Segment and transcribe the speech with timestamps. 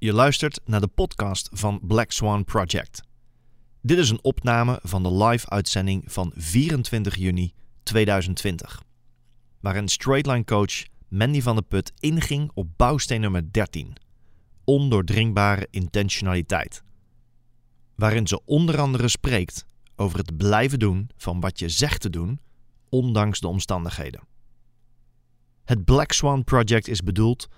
[0.00, 3.02] Je luistert naar de podcast van Black Swan Project.
[3.82, 7.52] Dit is een opname van de live-uitzending van 24 juni
[7.82, 8.82] 2020,
[9.60, 13.96] waarin straightline coach Mandy van der Put inging op bouwsteen nummer 13,
[14.64, 16.82] ondoordringbare intentionaliteit.
[17.94, 22.40] Waarin ze onder andere spreekt over het blijven doen van wat je zegt te doen,
[22.88, 24.20] ondanks de omstandigheden.
[25.64, 27.48] Het Black Swan Project is bedoeld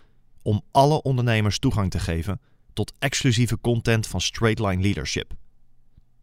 [0.43, 2.41] om alle ondernemers toegang te geven
[2.73, 5.33] tot exclusieve content van Straightline Leadership.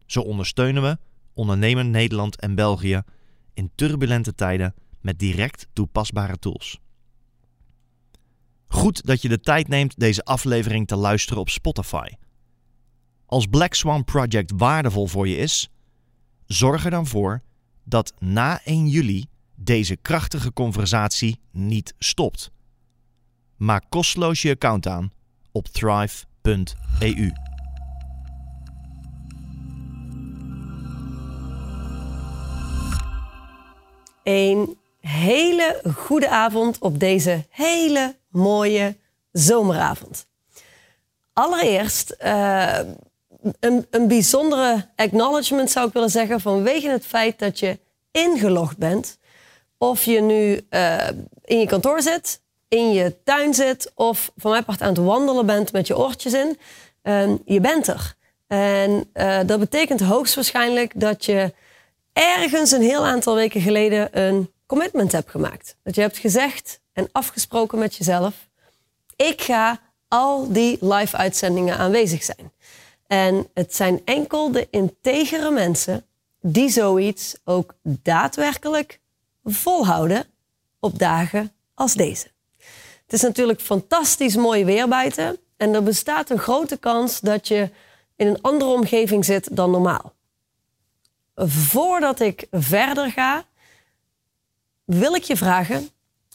[0.06, 0.98] Zo ondersteunen we
[1.34, 3.02] ondernemen Nederland en België
[3.54, 6.80] in turbulente tijden met direct toepasbare tools.
[8.66, 12.08] Goed dat je de tijd neemt deze aflevering te luisteren op Spotify.
[13.26, 15.70] Als Black Swan Project waardevol voor je is,
[16.46, 17.42] zorg er dan voor
[17.84, 22.50] dat na 1 juli deze krachtige conversatie niet stopt.
[23.58, 25.12] Maak kosteloos je account aan
[25.52, 27.32] op thrive.eu.
[34.22, 38.96] Een hele goede avond op deze hele mooie
[39.32, 40.26] zomeravond.
[41.32, 42.78] Allereerst uh,
[43.60, 47.78] een, een bijzondere acknowledgement zou ik willen zeggen vanwege het feit dat je
[48.10, 49.18] ingelogd bent.
[49.78, 51.08] Of je nu uh,
[51.44, 55.46] in je kantoor zit, in je tuin zit of van mij part aan het wandelen
[55.46, 56.58] bent met je oortjes in.
[57.02, 58.14] Uh, je bent er.
[58.46, 61.54] En uh, dat betekent hoogstwaarschijnlijk dat je
[62.12, 65.76] ergens een heel aantal weken geleden een commitment hebt gemaakt.
[65.82, 68.34] Dat je hebt gezegd en afgesproken met jezelf:
[69.16, 72.52] ik ga al die live uitzendingen aanwezig zijn.
[73.06, 76.06] En het zijn enkel de integere mensen
[76.40, 79.00] die zoiets ook daadwerkelijk
[79.44, 80.24] volhouden
[80.80, 82.26] op dagen als deze.
[83.08, 87.70] Het is natuurlijk fantastisch mooi weer buiten en er bestaat een grote kans dat je
[88.16, 90.12] in een andere omgeving zit dan normaal.
[91.34, 93.44] Voordat ik verder ga,
[94.84, 95.88] wil ik je vragen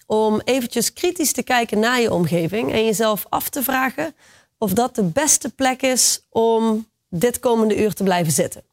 [0.06, 4.16] om eventjes kritisch te kijken naar je omgeving en jezelf af te vragen
[4.58, 8.64] of dat de beste plek is om dit komende uur te blijven zitten.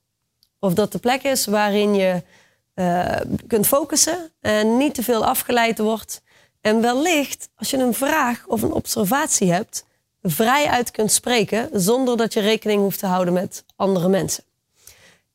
[0.58, 2.22] Of dat de plek is waarin je
[2.74, 3.16] uh,
[3.46, 6.22] kunt focussen en niet te veel afgeleid wordt.
[6.60, 9.84] En wellicht, als je een vraag of een observatie hebt,
[10.22, 14.44] vrij uit kunt spreken zonder dat je rekening hoeft te houden met andere mensen.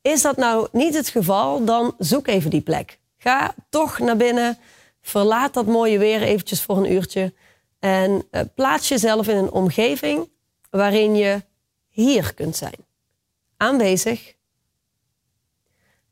[0.02, 3.00] Is dat nou niet het geval, dan zoek even die plek.
[3.18, 4.58] Ga toch naar binnen,
[5.02, 7.34] verlaat dat mooie weer eventjes voor een uurtje
[7.80, 10.30] en uh, plaats jezelf in een omgeving
[10.70, 11.44] waarin je
[11.88, 12.86] hier kunt zijn.
[13.58, 14.36] Aanwezig.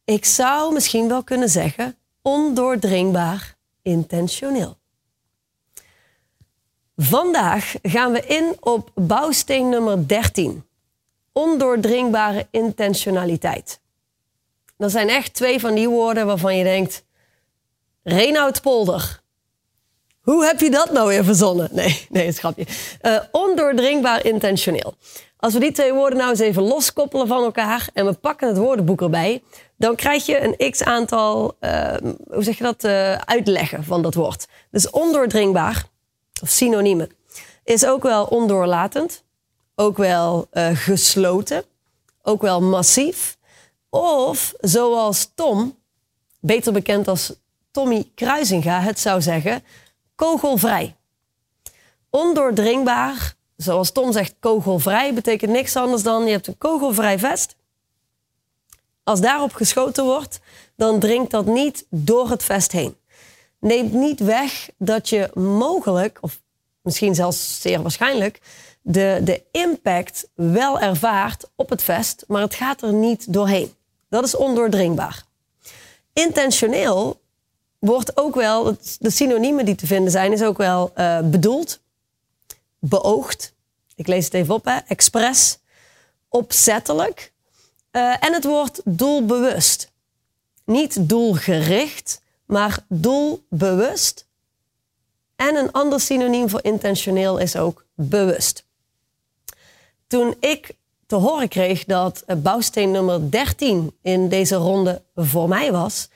[0.03, 4.77] Ik zou misschien wel kunnen zeggen ondoordringbaar intentioneel.
[6.95, 10.65] Vandaag gaan we in op bouwsteen nummer 13.
[11.31, 13.81] Ondoordringbare intentionaliteit.
[14.77, 17.03] Dat zijn echt twee van die woorden waarvan je denkt:
[18.03, 19.21] Reinoud Polder,
[20.21, 21.69] hoe heb je dat nou weer verzonnen?
[21.71, 22.65] Nee, nee, het grapje.
[23.01, 24.95] Uh, ondoordringbaar intentioneel.
[25.37, 28.57] Als we die twee woorden nou eens even loskoppelen van elkaar en we pakken het
[28.57, 29.43] woordenboek erbij,
[29.77, 31.93] dan krijg je een x aantal, uh,
[32.29, 34.47] hoe zeg je dat, uh, uitleggen van dat woord.
[34.71, 35.85] Dus ondoordringbaar,
[36.41, 37.09] of synoniemen,
[37.63, 39.23] is ook wel ondoorlatend,
[39.75, 41.63] ook wel gesloten,
[42.21, 43.37] ook wel massief.
[43.89, 45.77] Of zoals Tom,
[46.39, 47.33] beter bekend als
[47.71, 49.63] Tommy Kruisinga, het zou zeggen,
[50.15, 50.95] kogelvrij.
[52.09, 57.55] Ondoordringbaar, zoals Tom zegt, kogelvrij betekent niks anders dan je hebt een kogelvrij vest.
[59.03, 60.39] Als daarop geschoten wordt,
[60.75, 62.95] dan dringt dat niet door het vest heen.
[63.63, 66.41] Neemt niet weg dat je mogelijk, of
[66.81, 68.41] misschien zelfs zeer waarschijnlijk,
[68.81, 73.73] de, de impact wel ervaart op het vest, maar het gaat er niet doorheen.
[74.09, 75.23] Dat is ondoordringbaar.
[76.13, 77.21] Intentioneel
[77.79, 81.79] wordt ook wel, de synoniemen die te vinden zijn, is ook wel uh, bedoeld,
[82.79, 83.53] beoogd.
[83.95, 84.77] Ik lees het even op, hè.
[84.87, 85.57] Expres,
[86.29, 87.33] opzettelijk.
[87.91, 89.91] Uh, en het woord doelbewust.
[90.65, 94.27] Niet doelgericht, maar doelbewust.
[95.35, 98.65] En een ander synoniem voor intentioneel is ook bewust.
[100.07, 100.75] Toen ik
[101.07, 106.09] te horen kreeg dat bouwsteen nummer 13 in deze ronde voor mij was,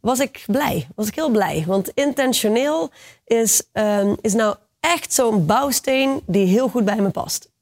[0.00, 0.88] was ik blij.
[0.94, 1.64] Was ik heel blij.
[1.66, 2.90] Want intentioneel
[3.24, 7.52] is, um, is nou echt zo'n bouwsteen die heel goed bij me past.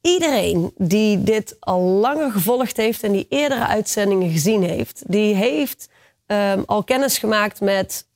[0.00, 5.88] Iedereen die dit al langer gevolgd heeft en die eerdere uitzendingen gezien heeft, die heeft
[6.32, 8.06] um, al kennis gemaakt met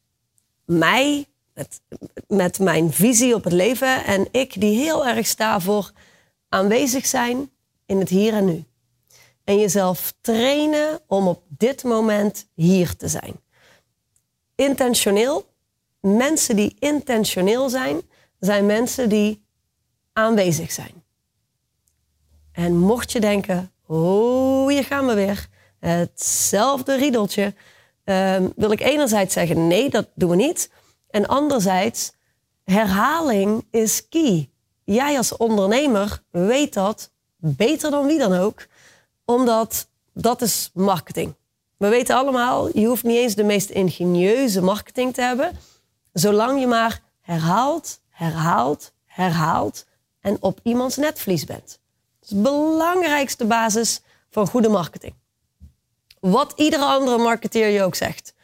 [0.64, 1.80] mij, met,
[2.26, 4.04] met mijn visie op het leven.
[4.04, 5.92] En ik die heel erg sta voor
[6.48, 7.50] aanwezig zijn
[7.86, 8.64] in het hier en nu.
[9.44, 13.40] En jezelf trainen om op dit moment hier te zijn.
[14.54, 15.52] Intentioneel.
[16.00, 18.00] Mensen die intentioneel zijn,
[18.38, 19.44] zijn mensen die
[20.12, 21.02] aanwezig zijn.
[22.52, 25.48] En mocht je denken, oh, hier gaan we weer.
[25.78, 27.54] Hetzelfde riedeltje.
[28.04, 30.70] Um, wil ik enerzijds zeggen, nee, dat doen we niet.
[31.10, 32.12] En anderzijds,
[32.64, 34.50] herhaling is key.
[34.84, 38.66] Jij als ondernemer weet dat beter dan wie dan ook,
[39.24, 41.34] omdat dat is marketing.
[41.76, 45.58] We weten allemaal, je hoeft niet eens de meest ingenieuze marketing te hebben,
[46.12, 49.86] zolang je maar herhaalt, herhaalt, herhaalt
[50.20, 51.78] en op iemands netvlies bent.
[52.20, 55.14] Dat is de belangrijkste basis van goede marketing.
[56.24, 58.34] Wat iedere andere marketeer je ook zegt.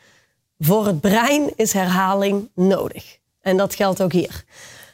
[0.59, 3.19] Voor het brein is herhaling nodig.
[3.41, 4.44] En dat geldt ook hier.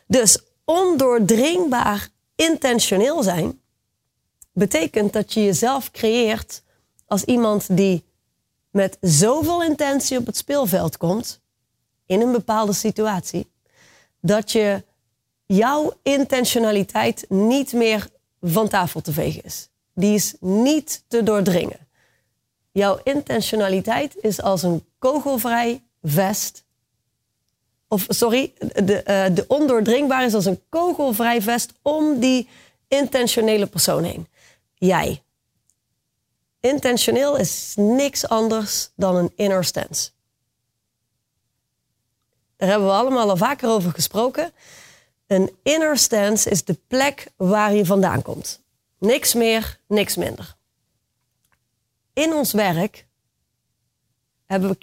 [0.07, 3.61] Dus ondoordringbaar intentioneel zijn
[4.53, 6.63] betekent dat je jezelf creëert
[7.07, 8.05] als iemand die
[8.71, 11.41] met zoveel intentie op het speelveld komt
[12.07, 13.51] in een bepaalde situatie,
[14.21, 14.85] dat je
[15.47, 18.09] jouw intentionaliteit niet meer
[18.41, 19.69] van tafel te vegen is.
[19.95, 21.86] Die is niet te doordringen.
[22.77, 26.65] Jouw intentionaliteit is als een kogelvrij vest.
[27.89, 32.49] Of sorry, de, uh, de ondoordringbaar is als een kogelvrij vest om die
[32.89, 34.29] intentionele persoon heen.
[34.75, 35.23] Jij.
[36.61, 40.11] Intentioneel is niks anders dan een inner stance.
[42.57, 44.53] Daar hebben we allemaal al vaker over gesproken.
[45.27, 48.61] Een inner stance is de plek waar je vandaan komt.
[48.99, 50.56] Niks meer, niks minder.
[52.17, 53.07] In ons werk
[54.47, 54.79] we,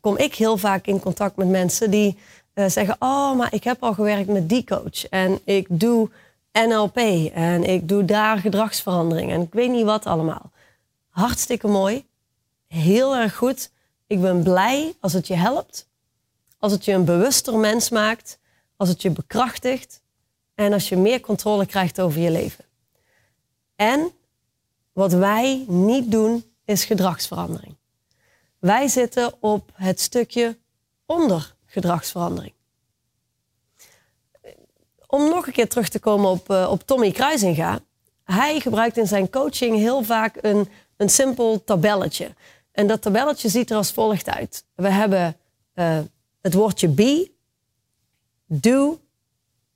[0.00, 2.18] kom ik heel vaak in contact met mensen die
[2.54, 6.10] uh, zeggen: Oh, maar ik heb al gewerkt met die coach en ik doe
[6.52, 6.96] NLP
[7.34, 10.50] en ik doe daar gedragsverandering en ik weet niet wat allemaal.
[11.08, 12.06] Hartstikke mooi,
[12.66, 13.70] heel erg goed.
[14.06, 15.88] Ik ben blij als het je helpt,
[16.58, 18.38] als het je een bewuster mens maakt,
[18.76, 20.02] als het je bekrachtigt
[20.54, 22.64] en als je meer controle krijgt over je leven.
[23.76, 24.12] En
[24.92, 27.76] wat wij niet doen, is gedragsverandering.
[28.58, 30.58] Wij zitten op het stukje
[31.06, 32.52] onder gedragsverandering.
[35.06, 37.80] Om nog een keer terug te komen op, uh, op Tommy Kruisinga.
[38.24, 42.34] Hij gebruikt in zijn coaching heel vaak een, een simpel tabelletje.
[42.72, 44.64] En dat tabelletje ziet er als volgt uit.
[44.74, 45.36] We hebben
[45.74, 45.98] uh,
[46.40, 47.30] het woordje be,
[48.46, 49.00] do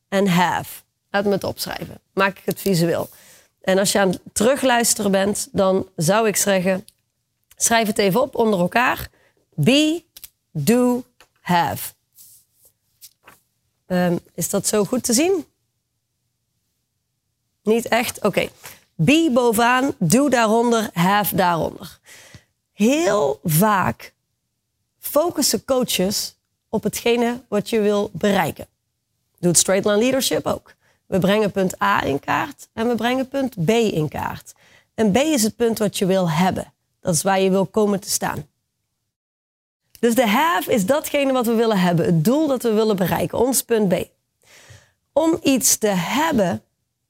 [0.09, 0.83] en have.
[1.11, 2.01] Laat me het opschrijven.
[2.13, 3.09] Maak ik het visueel.
[3.65, 6.87] En als je aan het terugluisteren bent, dan zou ik zeggen:
[7.57, 9.09] schrijf het even op onder elkaar.
[9.55, 10.03] Be,
[10.51, 11.05] do,
[11.41, 11.93] have.
[13.87, 15.47] Um, is dat zo goed te zien?
[17.63, 18.21] Niet echt?
[18.21, 18.49] Oké.
[18.95, 21.99] Be bovenaan, do daaronder, have daaronder.
[22.73, 24.15] Heel vaak
[24.99, 26.37] focussen coaches
[26.69, 28.67] op hetgene wat je wil bereiken.
[29.39, 30.74] Doet Straight Line Leadership ook.
[31.07, 34.53] We brengen punt A in kaart en we brengen punt B in kaart.
[34.95, 36.73] En B is het punt wat je wil hebben.
[37.01, 38.47] Dat is waar je wil komen te staan.
[40.01, 43.39] Dus de have is datgene wat we willen hebben, het doel dat we willen bereiken,
[43.39, 44.09] ons punt B.
[45.13, 46.63] Om iets te hebben,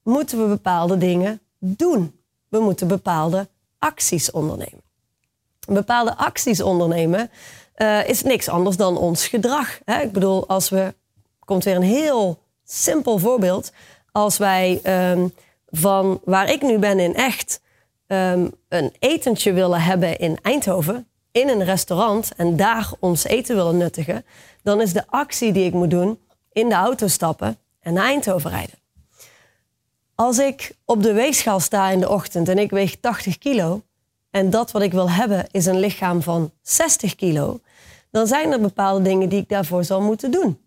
[0.03, 2.21] moeten we bepaalde dingen doen.
[2.49, 3.49] We moeten bepaalde
[3.79, 4.83] acties ondernemen.
[5.69, 7.31] Bepaalde acties ondernemen
[7.77, 9.79] uh, is niks anders dan ons gedrag.
[9.85, 10.01] Hè?
[10.01, 10.95] Ik bedoel, als we.
[11.45, 13.73] Komt weer een heel simpel voorbeeld.
[14.13, 14.81] Als wij
[15.13, 15.35] um,
[15.67, 17.61] van waar ik nu ben in echt
[18.07, 23.77] um, een etentje willen hebben in Eindhoven, in een restaurant en daar ons eten willen
[23.77, 24.25] nuttigen,
[24.63, 26.19] dan is de actie die ik moet doen
[26.53, 28.79] in de auto stappen en naar Eindhoven rijden.
[30.15, 33.83] Als ik op de weegschaal sta in de ochtend en ik weeg 80 kilo
[34.31, 37.61] en dat wat ik wil hebben is een lichaam van 60 kilo,
[38.11, 40.64] dan zijn er bepaalde dingen die ik daarvoor zal moeten doen.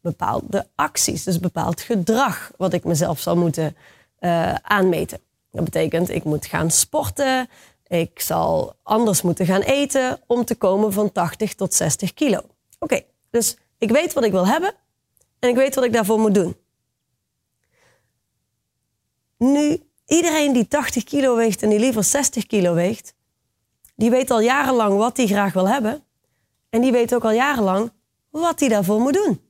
[0.00, 3.76] Bepaalde acties, dus bepaald gedrag wat ik mezelf zal moeten
[4.20, 5.18] uh, aanmeten.
[5.50, 7.48] Dat betekent, ik moet gaan sporten,
[7.86, 12.40] ik zal anders moeten gaan eten om te komen van 80 tot 60 kilo.
[12.78, 14.74] Oké, dus ik weet wat ik wil hebben
[15.38, 16.56] en ik weet wat ik daarvoor moet doen.
[19.36, 23.14] Nu, iedereen die 80 kilo weegt en die liever 60 kilo weegt,
[23.96, 26.04] die weet al jarenlang wat hij graag wil hebben.
[26.70, 27.92] En die weet ook al jarenlang
[28.30, 29.40] wat hij daarvoor moet doen.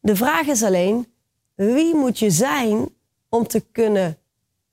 [0.00, 1.12] De vraag is alleen,
[1.54, 2.88] wie moet je zijn
[3.28, 4.18] om te kunnen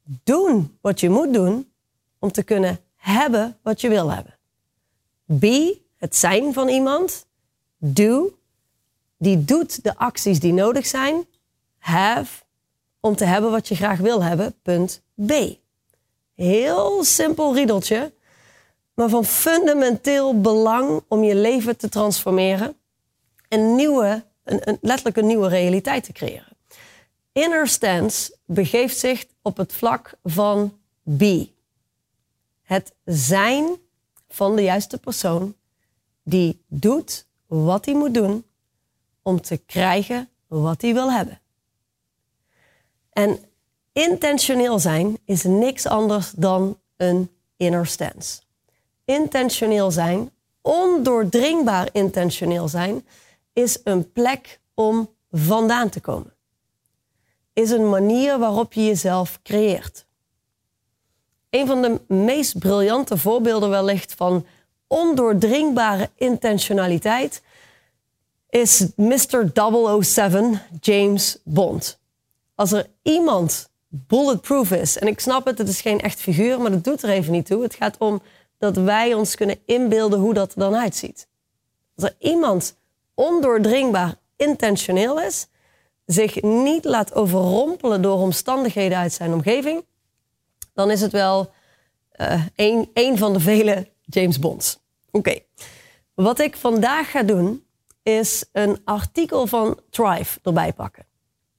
[0.03, 1.71] doen wat je moet doen
[2.19, 4.37] om te kunnen hebben wat je wil hebben.
[5.25, 7.25] Be, het zijn van iemand.
[7.77, 8.37] Do,
[9.17, 11.25] die doet de acties die nodig zijn.
[11.77, 12.43] Have,
[12.99, 14.55] om te hebben wat je graag wil hebben.
[14.61, 15.31] Punt B.
[16.35, 18.13] Heel simpel riedeltje,
[18.93, 22.75] maar van fundamenteel belang om je leven te transformeren
[23.47, 26.57] en nieuwe, een, letterlijk een nieuwe realiteit te creëren.
[27.31, 30.79] Inner stance begeeft zich op het vlak van
[31.17, 31.23] B.
[32.61, 33.77] Het zijn
[34.29, 35.55] van de juiste persoon
[36.23, 38.45] die doet wat hij moet doen
[39.21, 41.39] om te krijgen wat hij wil hebben.
[43.09, 43.39] En
[43.93, 48.41] intentioneel zijn is niks anders dan een inner stance.
[49.05, 53.05] Intentioneel zijn, ondoordringbaar intentioneel zijn,
[53.57, 56.33] is een plek om vandaan te komen.
[57.53, 60.05] Is een manier waarop je jezelf creëert.
[61.49, 64.45] Een van de meest briljante voorbeelden wellicht van
[64.87, 67.41] ondoordringbare intentionaliteit
[68.49, 69.51] is Mr.
[70.01, 71.99] 007 James Bond.
[72.55, 76.71] Als er iemand bulletproof is, en ik snap het, het is geen echt figuur, maar
[76.71, 77.63] dat doet er even niet toe.
[77.63, 78.21] Het gaat om
[78.57, 81.27] dat wij ons kunnen inbeelden hoe dat er dan uitziet.
[81.95, 82.75] Als er iemand
[83.17, 85.47] ondoordringbaar intentioneel is,
[86.05, 89.85] zich niet laat overrompelen door omstandigheden uit zijn omgeving,
[90.73, 91.51] dan is het wel
[92.21, 92.45] uh,
[92.93, 94.79] een, van de vele James Bonds.
[95.11, 95.39] Oké.
[96.13, 97.63] Wat ik vandaag ga doen,
[98.03, 101.05] is een artikel van Thrive erbij pakken.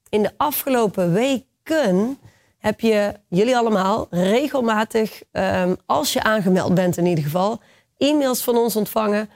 [0.08, 2.18] In de afgelopen weken
[2.58, 7.60] heb je, jullie allemaal, regelmatig, um, als je aangemeld bent in ieder geval,
[7.96, 9.30] e-mails van ons ontvangen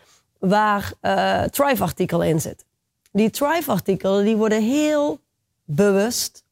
[0.48, 2.66] waar uh, Thrive-artikelen in zitten.
[3.12, 5.20] Die Thrive-artikelen die worden heel
[5.64, 6.44] bewust,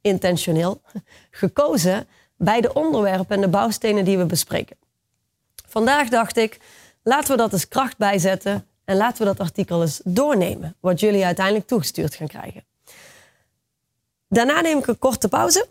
[0.00, 0.80] intentioneel,
[1.30, 4.76] gekozen bij de onderwerpen en de bouwstenen die we bespreken.
[5.68, 6.60] Vandaag dacht ik,
[7.02, 11.24] laten we dat eens kracht bijzetten en laten we dat artikel eens doornemen, wat jullie
[11.24, 12.64] uiteindelijk toegestuurd gaan krijgen.
[14.28, 15.68] Daarna neem ik een korte pauze.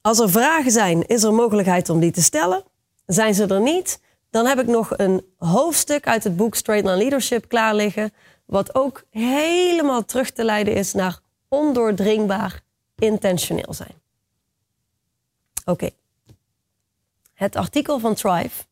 [0.00, 2.62] Als er vragen zijn, is er mogelijkheid om die te stellen.
[3.06, 4.00] Zijn ze er niet,
[4.30, 8.12] dan heb ik nog een hoofdstuk uit het boek Straight Line Leadership klaar liggen,
[8.44, 12.62] wat ook helemaal terug te leiden is naar ondoordringbaar
[12.98, 13.94] intentioneel zijn.
[15.64, 15.90] Oké.
[17.34, 18.64] Het artikel van Thrive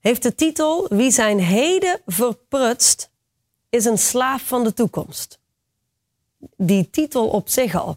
[0.00, 3.10] heeft de titel Wie zijn heden verprutst,
[3.68, 5.38] is een slaaf van de toekomst.
[6.56, 7.96] Die titel op zich al.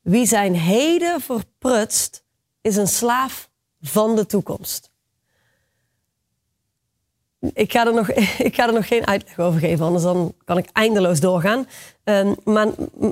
[0.00, 2.24] Wie zijn heden verprutst,
[2.60, 4.91] is een slaaf van de toekomst.
[7.52, 8.10] Ik ga, er nog,
[8.48, 11.68] ik ga er nog geen uitleg over geven, anders dan kan ik eindeloos doorgaan.
[12.04, 12.68] Um, maar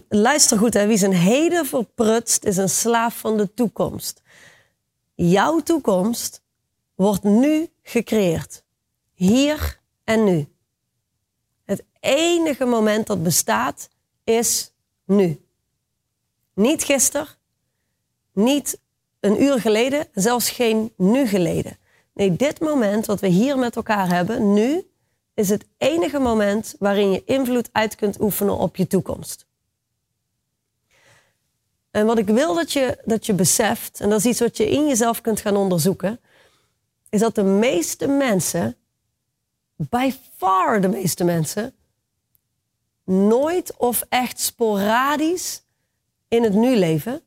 [0.08, 0.86] luister goed, hè.
[0.86, 4.22] wie zijn heden verprutst, is een slaaf van de toekomst.
[5.14, 6.42] Jouw toekomst
[6.94, 8.64] wordt nu gecreëerd.
[9.14, 10.48] Hier en nu.
[11.64, 13.88] Het enige moment dat bestaat
[14.24, 14.72] is
[15.04, 15.40] nu.
[16.54, 17.26] Niet gisteren,
[18.32, 18.80] niet
[19.20, 21.78] een uur geleden, zelfs geen nu geleden.
[22.20, 24.86] Nee, dit moment wat we hier met elkaar hebben, nu,
[25.34, 29.46] is het enige moment waarin je invloed uit kunt oefenen op je toekomst.
[31.90, 34.70] En wat ik wil dat je, dat je beseft, en dat is iets wat je
[34.70, 36.20] in jezelf kunt gaan onderzoeken,
[37.08, 38.76] is dat de meeste mensen,
[39.76, 41.74] by far de meeste mensen,
[43.04, 45.62] nooit of echt sporadisch
[46.28, 47.22] in het nu leven,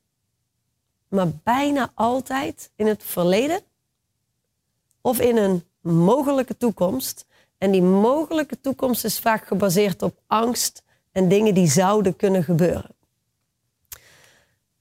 [1.08, 3.62] maar bijna altijd in het verleden
[5.04, 7.26] of in een mogelijke toekomst.
[7.58, 12.96] En die mogelijke toekomst is vaak gebaseerd op angst en dingen die zouden kunnen gebeuren.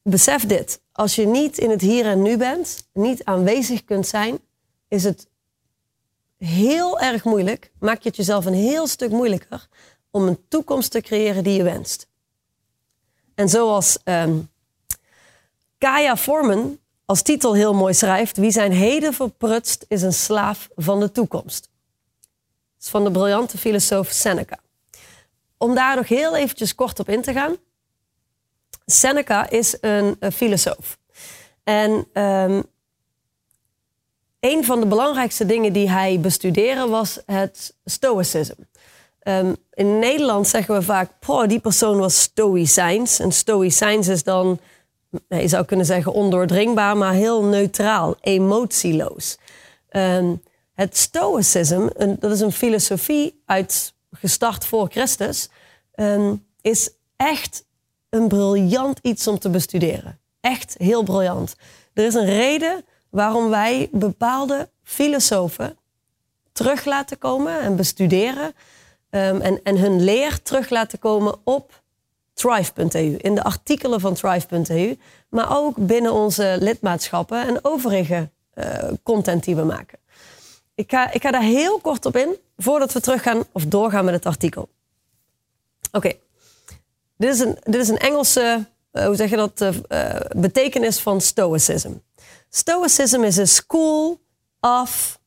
[0.02, 0.80] Besef dit.
[0.92, 4.38] Als je niet in het hier en nu bent, niet aanwezig kunt zijn,
[4.88, 5.28] is het
[6.38, 9.68] heel erg moeilijk, maak je het jezelf een heel stuk moeilijker
[10.10, 12.08] om een toekomst te creëren die je wenst.
[13.34, 14.50] En zoals um,
[15.78, 21.00] Kaya Forman als titel heel mooi schrijft: Wie zijn heden verprutst, is een slaaf van
[21.00, 21.70] de toekomst.
[22.80, 24.58] Is van de briljante filosoof Seneca.
[25.56, 27.56] Om daar nog heel eventjes kort op in te gaan.
[28.86, 30.98] Seneca is een, een filosoof.
[31.64, 32.62] En um,
[34.40, 38.66] een van de belangrijkste dingen die hij bestudeerde was het stoïcisme.
[39.22, 41.10] Um, in Nederland zeggen we vaak,
[41.46, 43.18] die persoon was stoïcijns.
[43.18, 44.60] En stoïcijns is dan,
[45.28, 49.38] je zou kunnen zeggen ondoordringbaar, maar heel neutraal, emotieloos.
[49.90, 50.42] Um,
[50.74, 55.48] het stoïcisme, dat is een filosofie uit, gestart voor Christus,
[55.94, 57.64] um, is echt
[58.08, 60.18] een briljant iets om te bestuderen.
[60.40, 61.56] Echt heel briljant.
[61.94, 65.76] Er is een reden waarom wij bepaalde filosofen
[66.52, 68.54] terug laten komen en bestuderen
[69.10, 71.81] um, en, en hun leer terug laten komen op
[72.34, 74.96] thrive.eu, in de artikelen van thrive.eu,
[75.28, 78.64] maar ook binnen onze lidmaatschappen en overige uh,
[79.02, 79.98] content die we maken.
[80.74, 84.14] Ik ga, ik ga daar heel kort op in, voordat we teruggaan of doorgaan met
[84.14, 84.68] het artikel.
[85.92, 86.12] Oké,
[87.16, 91.20] dit, is een, dit is een Engelse, uh, hoe zeg je dat, uh, betekenis van
[91.20, 91.92] Stoicism.
[92.48, 94.20] Stoicism is a school
[94.60, 95.20] of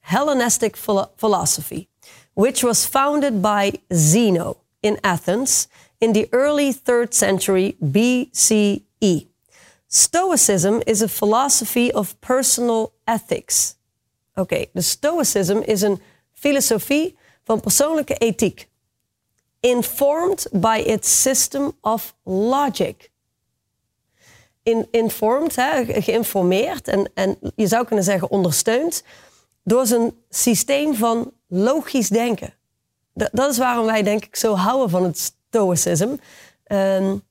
[0.00, 0.76] Hellenistic
[1.16, 1.88] philosophy,
[2.32, 5.68] which was founded by Zeno in Athens
[6.02, 9.28] in the early 3rd century BCE.
[9.86, 13.76] Stoicism is a philosophy of personal ethics.
[14.34, 16.00] Oké, de Stoicism is een
[16.32, 18.68] filosofie van persoonlijke ethiek.
[19.60, 23.10] Informed by its system of logic.
[24.62, 29.04] In, informed, hè, geïnformeerd en, en je zou kunnen zeggen ondersteund
[29.64, 32.54] door zijn systeem van logisch denken.
[33.12, 36.16] dat is waarom wij denk ik zo houden van het stoicism.
[36.66, 37.22] Um,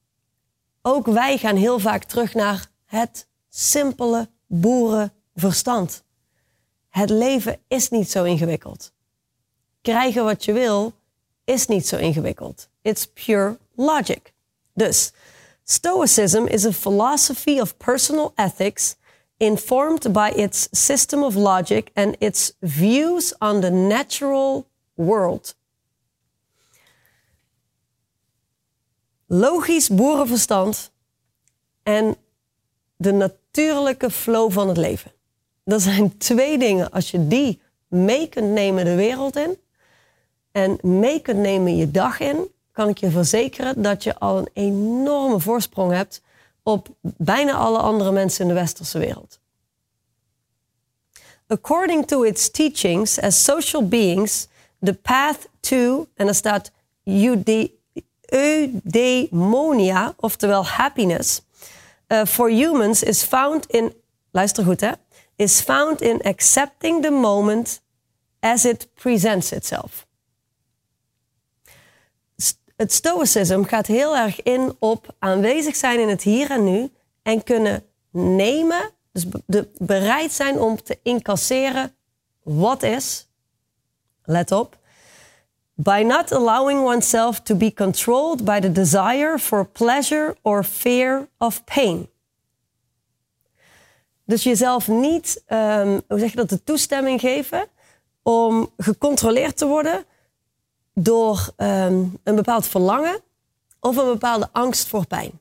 [0.82, 6.04] ook wij gaan heel vaak terug naar het simpele boerenverstand.
[6.90, 8.92] Het leven is niet zo ingewikkeld.
[9.82, 10.94] Krijgen wat je wil
[11.44, 12.70] is niet zo ingewikkeld.
[12.82, 14.34] It's pure logic.
[14.74, 15.12] Dus,
[15.64, 18.96] Stoicism is a philosophy of personal ethics
[19.38, 25.56] informed by its system of logic and its views on the natural world.
[29.34, 30.92] Logisch boerenverstand
[31.84, 32.16] en
[32.96, 35.12] de natuurlijke flow van het leven.
[35.64, 36.92] Dat zijn twee dingen.
[36.92, 39.58] Als je die mee kunt nemen de wereld in
[40.52, 44.50] en mee kunt nemen je dag in, kan ik je verzekeren dat je al een
[44.54, 46.22] enorme voorsprong hebt
[46.64, 49.40] op bijna alle andere mensen in de westerse wereld.
[51.48, 54.48] According to its teachings as social beings,
[54.82, 56.72] the path to, en er staat
[58.32, 61.42] eudaimonia, oftewel happiness,
[62.08, 63.94] uh, for humans is found in,
[64.32, 64.92] luister goed hè,
[65.36, 67.82] is found in accepting the moment
[68.40, 70.06] as it presents itself.
[72.76, 77.44] Het stoicism gaat heel erg in op aanwezig zijn in het hier en nu en
[77.44, 81.96] kunnen nemen, dus de, bereid zijn om te incasseren
[82.44, 83.28] wat is.
[84.24, 84.80] Let op.
[85.84, 91.64] By not allowing oneself to be controlled by the desire for pleasure or fear of
[91.64, 92.10] pain.
[94.26, 97.68] Dus jezelf niet, um, hoe zeg je dat, de toestemming geven
[98.24, 100.06] om gecontroleerd te worden
[100.94, 103.20] door um, een bepaald verlangen
[103.80, 105.32] of een bepaalde angst voor pijn.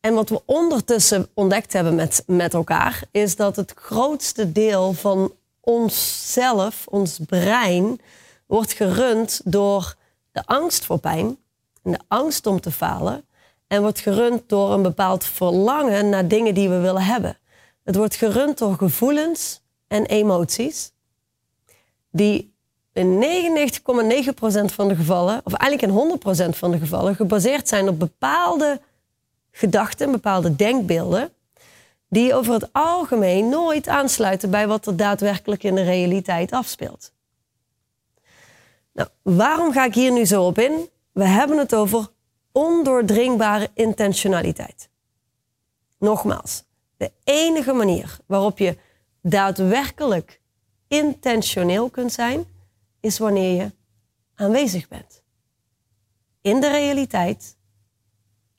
[0.00, 5.32] En wat we ondertussen ontdekt hebben met, met elkaar, is dat het grootste deel van
[5.66, 8.00] onszelf, ons brein,
[8.46, 9.96] wordt gerund door
[10.32, 11.38] de angst voor pijn
[11.82, 13.24] en de angst om te falen.
[13.66, 17.38] En wordt gerund door een bepaald verlangen naar dingen die we willen hebben.
[17.84, 20.92] Het wordt gerund door gevoelens en emoties
[22.10, 22.54] die
[22.92, 26.18] in 99,9% van de gevallen, of eigenlijk in
[26.54, 28.80] 100% van de gevallen, gebaseerd zijn op bepaalde
[29.50, 31.30] gedachten, bepaalde denkbeelden,
[32.16, 37.12] die over het algemeen nooit aansluiten bij wat er daadwerkelijk in de realiteit afspeelt.
[38.92, 40.88] Nou, waarom ga ik hier nu zo op in?
[41.12, 42.08] We hebben het over
[42.52, 44.88] ondoordringbare intentionaliteit.
[45.98, 46.64] Nogmaals,
[46.96, 48.76] de enige manier waarop je
[49.22, 50.40] daadwerkelijk
[50.88, 52.44] intentioneel kunt zijn,
[53.00, 53.72] is wanneer je
[54.34, 55.22] aanwezig bent.
[56.40, 57.56] In de realiteit,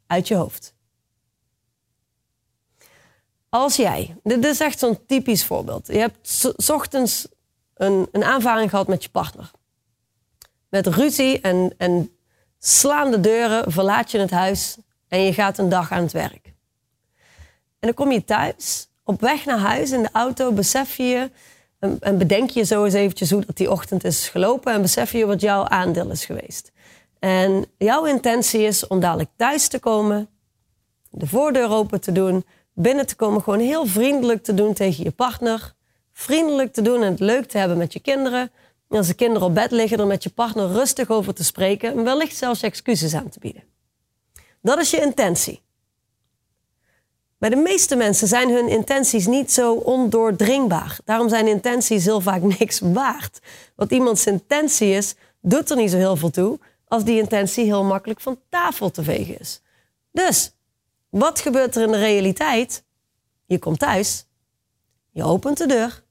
[0.08, 0.77] uit je hoofd.
[3.50, 5.88] Als jij, dit is echt zo'n typisch voorbeeld.
[5.88, 6.18] Je hebt
[6.58, 7.28] s ochtends
[7.76, 9.52] een, een aanvaring gehad met je partner.
[10.70, 12.12] Met ruzie en, en
[12.60, 16.46] slaande deuren verlaat je het huis en je gaat een dag aan het werk.
[17.80, 21.32] En dan kom je thuis, op weg naar huis in de auto besef je
[21.80, 25.26] en, bedenk je zo eens eventjes hoe dat die ochtend is gelopen en besef je
[25.26, 26.72] wat jouw aandeel is geweest.
[27.20, 30.30] En jouw intentie is om dadelijk thuis te komen,
[31.10, 32.46] de voordeur open te doen,
[32.80, 35.74] binnen te komen, gewoon heel vriendelijk te doen tegen je partner,
[36.14, 38.52] vriendelijk te doen en het leuk te hebben met je kinderen.
[38.90, 41.92] En als de kinderen op bed liggen, er met je partner rustig over te spreken
[41.92, 43.64] en wellicht zelfs excuses aan te bieden.
[44.62, 45.62] Dat is je intentie.
[47.38, 51.00] Bij de meeste mensen zijn hun intenties niet zo ondoordringbaar.
[51.06, 53.40] Daarom zijn intenties heel vaak niks waard.
[53.76, 57.84] Wat iemands intentie is, doet er niet zo heel veel toe als die intentie heel
[57.84, 59.62] makkelijk van tafel te vegen is.
[60.12, 60.57] Dus,
[61.10, 62.84] wat gebeurt er in de realiteit?
[63.46, 64.26] Je komt thuis,
[65.10, 66.04] je opent de deur,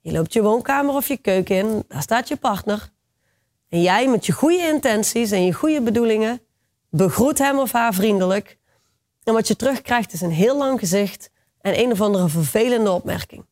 [0.00, 2.90] je loopt je woonkamer of je keuken in, daar staat je partner.
[3.68, 6.40] En jij met je goede intenties en je goede bedoelingen
[6.88, 8.58] begroet hem of haar vriendelijk.
[9.22, 13.44] En wat je terugkrijgt is een heel lang gezicht en een of andere vervelende opmerking.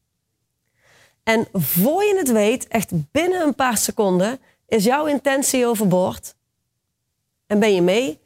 [1.22, 6.34] En voor je het weet, echt binnen een paar seconden, is jouw intentie overboord.
[7.46, 8.20] En ben je mee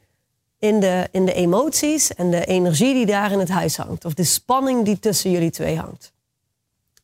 [0.63, 4.05] in de, in de emoties en de energie die daar in het huis hangt.
[4.05, 6.13] Of de spanning die tussen jullie twee hangt.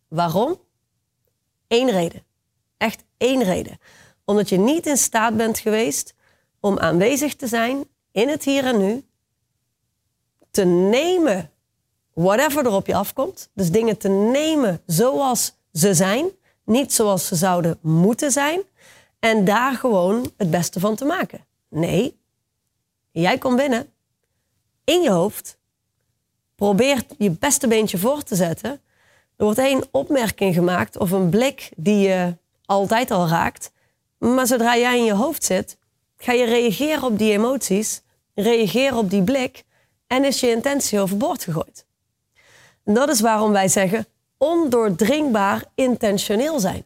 [0.07, 0.59] Waarom?
[1.67, 2.23] Eén reden.
[2.77, 3.79] Echt één reden.
[4.25, 6.13] Omdat je niet in staat bent geweest
[6.59, 9.03] om aanwezig te zijn in het hier en nu.
[10.51, 11.51] Te nemen
[12.13, 13.49] whatever er op je afkomt.
[13.53, 16.29] Dus dingen te nemen zoals ze zijn.
[16.65, 18.61] Niet zoals ze zouden moeten zijn.
[19.19, 21.45] En daar gewoon het beste van te maken.
[21.69, 22.18] Nee,
[23.11, 23.93] jij komt binnen
[24.83, 25.57] in je hoofd.
[26.55, 28.71] Probeert je beste beentje voor te zetten.
[29.35, 33.71] Er wordt één opmerking gemaakt of een blik die je altijd al raakt.
[34.17, 35.77] Maar zodra jij in je hoofd zit,
[36.17, 38.01] ga je reageren op die emoties,
[38.33, 39.63] reageren op die blik
[40.07, 41.85] en is je intentie overboord gegooid.
[42.83, 44.05] En dat is waarom wij zeggen
[44.37, 46.85] ondoordringbaar intentioneel zijn.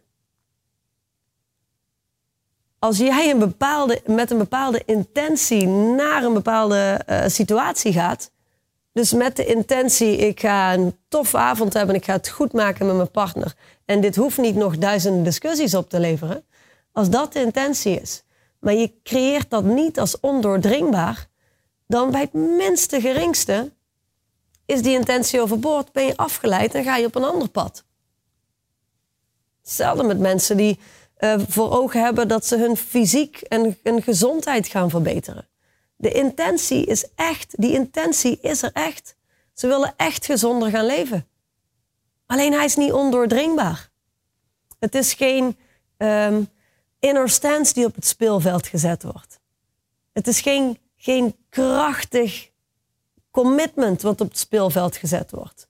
[2.84, 8.32] Als jij een bepaalde, met een bepaalde intentie naar een bepaalde uh, situatie gaat,
[8.94, 12.86] dus met de intentie, ik ga een toffe avond hebben, ik ga het goed maken
[12.86, 13.56] met mijn partner.
[13.86, 16.46] En dit hoeft niet nog duizenden discussies op te leveren.
[16.92, 18.24] Als dat de intentie is,
[18.60, 21.28] maar je creëert dat niet als ondoordringbaar,
[21.88, 23.72] dan bij het minste geringste
[24.66, 27.84] is die intentie overboord, ben je afgeleid en ga je op een ander pad.
[29.62, 30.80] Hetzelfde met mensen die
[31.24, 35.48] uh, voor ogen hebben dat ze hun fysiek en hun gezondheid gaan verbeteren.
[35.96, 39.16] De intentie is echt, die intentie is er echt.
[39.54, 41.28] Ze willen echt gezonder gaan leven.
[42.26, 43.90] Alleen hij is niet ondoordringbaar.
[44.80, 45.58] Het is geen
[45.98, 46.48] um,
[47.00, 49.40] inner stance die op het speelveld gezet wordt.
[50.14, 52.50] Het is geen, geen krachtig
[53.32, 55.68] commitment wat op het speelveld gezet wordt.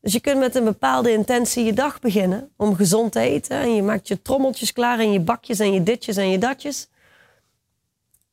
[0.00, 3.56] Dus je kunt met een bepaalde intentie je dag beginnen om gezond te eten.
[3.56, 6.88] En je maakt je trommeltjes klaar en je bakjes en je ditjes en je datjes.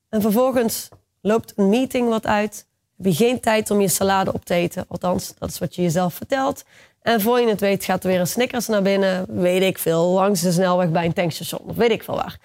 [0.09, 0.89] En vervolgens
[1.21, 2.65] loopt een meeting wat uit.
[2.97, 4.85] Heb je geen tijd om je salade op te eten.
[4.87, 6.63] Althans, dat is wat je jezelf vertelt.
[7.01, 9.41] En voor je het weet gaat er weer een Snickers naar binnen.
[9.41, 10.05] Weet ik veel.
[10.05, 11.61] Langs de snelweg bij een tankstation.
[11.69, 12.39] Of weet ik veel waar.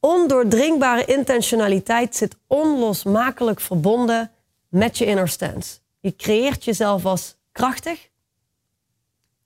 [0.00, 4.30] Ondoordringbare intentionaliteit zit onlosmakelijk verbonden
[4.68, 5.81] met je inner stance.
[6.02, 8.10] Je creëert jezelf als krachtig.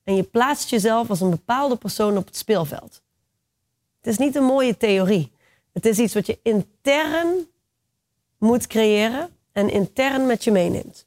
[0.04, 3.02] En je plaatst jezelf als een bepaalde persoon op het speelveld.
[4.00, 5.32] Het is niet een mooie theorie.
[5.72, 7.46] Het is iets wat je intern
[8.38, 11.06] moet creëren en intern met je meeneemt.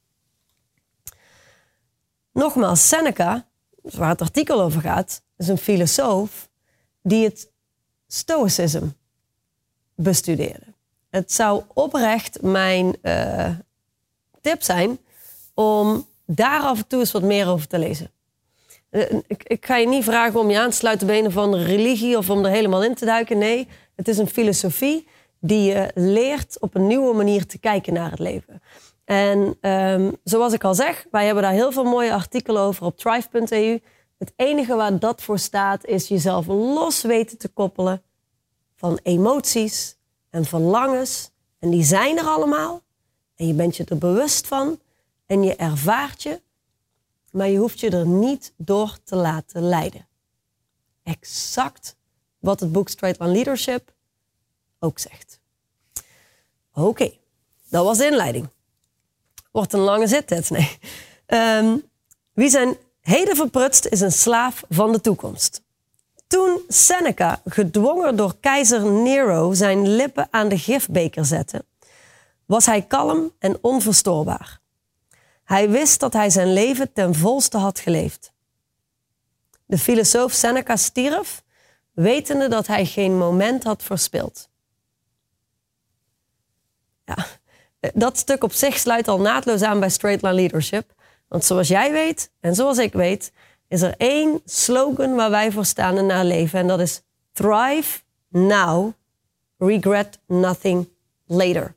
[2.31, 3.47] Nogmaals, Seneca,
[3.81, 6.49] waar het artikel over gaat, is een filosoof
[7.01, 7.51] die het
[8.07, 8.95] stoïcisme
[9.95, 10.73] bestudeerde.
[11.09, 13.49] Het zou oprecht mijn uh,
[14.41, 14.99] tip zijn
[15.59, 18.11] om daar af en toe eens wat meer over te lezen.
[18.89, 22.17] Eh, ik, ik, ga je niet vragen om je aan te sluiten bij een religie
[22.17, 23.37] of om er helemaal in te duiken.
[23.37, 25.07] Nee, het is een filosofie
[25.39, 28.61] die je leert op een nieuwe manier te kijken naar het leven.
[29.05, 32.97] En um, zoals ik al zeg, wij hebben daar heel veel mooie artikelen over op
[32.97, 33.79] thrive.eu.
[34.17, 38.01] Het enige waar dat voor staat is jezelf los weten te koppelen
[38.75, 39.97] van emoties
[40.29, 41.31] en verlangens.
[41.59, 42.81] En die zijn er allemaal.
[43.35, 44.79] En je bent je er bewust van
[45.29, 46.41] en je ervaart je,
[47.31, 50.07] maar je hoeft je er niet door te laten leiden.
[51.03, 51.95] Exact
[52.39, 53.93] wat het boek Straight Line Leadership
[54.79, 55.39] ook zegt.
[56.73, 57.11] Oké,
[57.69, 58.47] dat was de inleiding.
[59.51, 60.77] Wordt een lange zit, Nee.
[61.27, 61.83] Um,
[62.33, 65.61] wie zijn heden verprutst is een slaaf van de toekomst.
[66.27, 71.65] Toen Seneca, gedwongen door keizer Nero, zijn lippen aan de gifbeker zette,
[72.45, 74.58] was hij kalm en onverstoorbaar.
[75.49, 78.31] Hij wist dat hij zijn leven ten volste had geleefd.
[79.65, 81.43] De filosoof Seneca stierf,
[81.91, 84.49] wetende dat hij geen moment had verspild.
[87.05, 87.27] Ja,
[87.93, 90.93] dat stuk op zich sluit al naadloos aan bij Straight Line Leadership.
[91.27, 93.31] Want zoals jij weet en zoals ik weet,
[93.67, 96.59] is er één slogan waar wij voor staan in haar leven.
[96.59, 98.91] En dat is Thrive now,
[99.57, 100.89] regret nothing
[101.25, 101.75] later.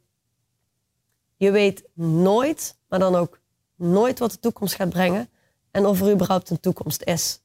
[1.36, 3.40] Je weet nooit, maar dan ook
[3.82, 5.28] nooit wat de toekomst gaat brengen
[5.70, 7.40] en of er überhaupt een toekomst is.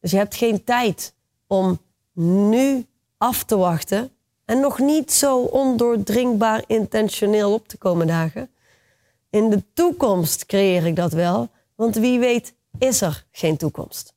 [0.00, 1.14] Dus je hebt geen tijd
[1.46, 1.78] om
[2.12, 4.10] nu af te wachten
[4.44, 8.50] en nog niet zo ondoordringbaar intentioneel op te komen dagen.
[9.30, 14.14] In de toekomst creëer ik dat wel, want wie weet is er geen toekomst.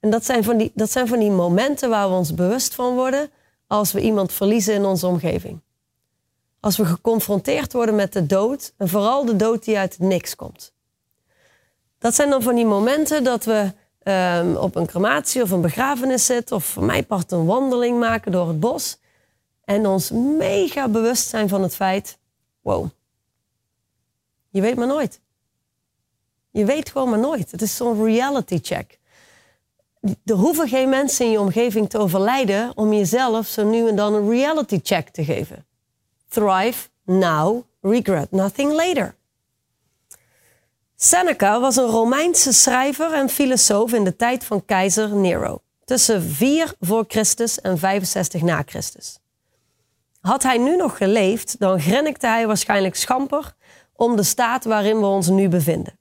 [0.00, 2.94] En dat zijn, van die, dat zijn van die momenten waar we ons bewust van
[2.94, 3.30] worden
[3.66, 5.60] als we iemand verliezen in onze omgeving.
[6.64, 10.36] Als we geconfronteerd worden met de dood, en vooral de dood die uit het niks
[10.36, 10.72] komt.
[11.98, 13.72] Dat zijn dan van die momenten dat we
[14.04, 18.32] um, op een crematie of een begrafenis zitten, of voor mij part een wandeling maken
[18.32, 18.98] door het bos.
[19.64, 22.18] En ons mega bewust zijn van het feit:
[22.60, 22.88] wow,
[24.48, 25.20] je weet maar nooit.
[26.50, 27.50] Je weet gewoon maar nooit.
[27.50, 28.98] Het is zo'n reality check.
[30.24, 34.14] Er hoeven geen mensen in je omgeving te overlijden om jezelf zo nu en dan
[34.14, 35.66] een reality check te geven.
[36.34, 39.14] Thrive now, regret nothing later.
[40.96, 46.74] Seneca was een Romeinse schrijver en filosoof in de tijd van keizer Nero, tussen 4
[46.80, 49.18] voor Christus en 65 na Christus.
[50.20, 53.54] Had hij nu nog geleefd, dan grinnikte hij waarschijnlijk schamper
[53.92, 55.98] om de staat waarin we ons nu bevinden.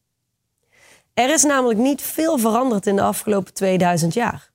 [1.13, 4.51] Er is namelijk niet veel veranderd in de afgelopen 2000 jaar.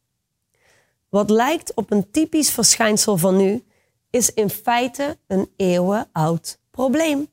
[1.08, 3.64] Wat lijkt op een typisch verschijnsel van nu,
[4.10, 7.28] is in feite een eeuwenoud probleem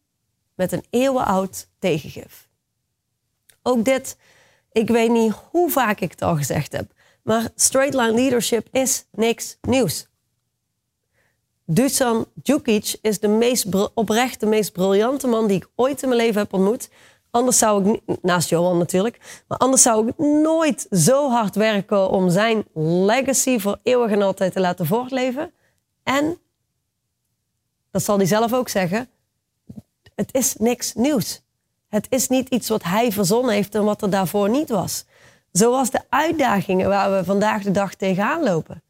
[0.56, 2.50] met een eeuwenoud tegengif.
[3.62, 4.18] Ook dit,
[4.72, 6.92] ik weet niet hoe vaak ik het al gezegd heb,
[7.24, 10.08] maar straight line leadership is niks nieuws.
[11.66, 16.22] Dusan Djukic is de meest oprecht de meest briljante man die ik ooit in mijn
[16.22, 16.90] leven heb ontmoet.
[17.32, 22.30] Anders zou ik, naast Johan natuurlijk, maar anders zou ik nooit zo hard werken om
[22.30, 25.54] zijn legacy voor eeuwig en altijd te laten voortleven.
[26.04, 26.38] En,
[27.96, 29.10] dat zal hij zelf ook zeggen,
[30.16, 31.42] het is niks nieuws.
[31.88, 35.06] Het is niet iets wat hij verzonnen heeft en wat er daarvoor niet was.
[35.52, 38.84] Zoals de uitdagingen waar we vandaag de dag tegenaan lopen.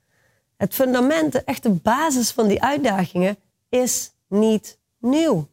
[0.57, 3.37] Het fundament, de echte basis van die uitdagingen
[3.69, 5.47] is niet nieuw.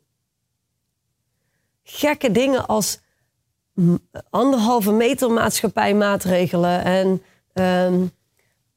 [1.82, 3.00] Gekke dingen als
[4.30, 8.12] anderhalve meter maatschappijmaatregelen en um,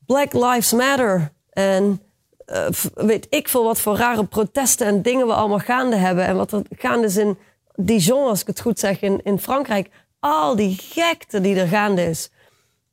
[0.05, 2.01] Black Lives Matter en
[2.47, 6.35] uh, weet ik veel wat voor rare protesten en dingen we allemaal gaande hebben en
[6.35, 7.37] wat er gaande is in
[7.75, 9.89] Dijon, als ik het goed zeg, in, in Frankrijk.
[10.19, 12.29] Al die gekte die er gaande is.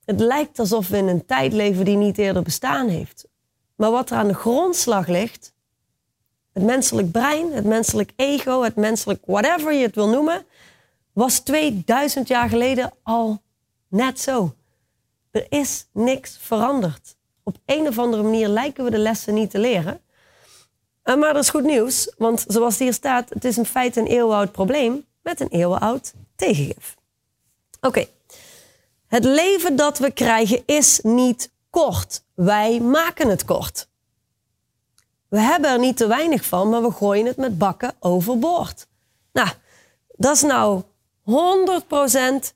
[0.05, 3.29] Het lijkt alsof we in een tijd leven die niet eerder bestaan heeft.
[3.77, 5.53] Maar wat er aan de grondslag ligt,
[6.53, 10.47] het menselijk brein, het menselijk ego, het menselijk whatever je het wil noemen,
[11.13, 13.43] was 2000 jaar geleden al
[13.89, 14.55] net zo.
[15.31, 17.17] Er is niks veranderd.
[17.43, 20.01] Op een of andere manier lijken we de lessen niet te leren.
[21.03, 24.07] Eh, maar dat is goed nieuws, want zoals hier staat, het is in feite een
[24.07, 26.97] eeuwenoud probleem met een eeuwenoud tegengif.
[27.81, 28.07] Oké,
[29.07, 32.25] het leven dat we krijgen is niet kort.
[32.35, 33.89] Wij maken het kort.
[35.29, 38.87] We hebben er niet te weinig van, maar we gooien het met bakken overboord.
[39.33, 39.49] Nou,
[40.17, 40.83] dat is nou
[41.23, 42.55] 100%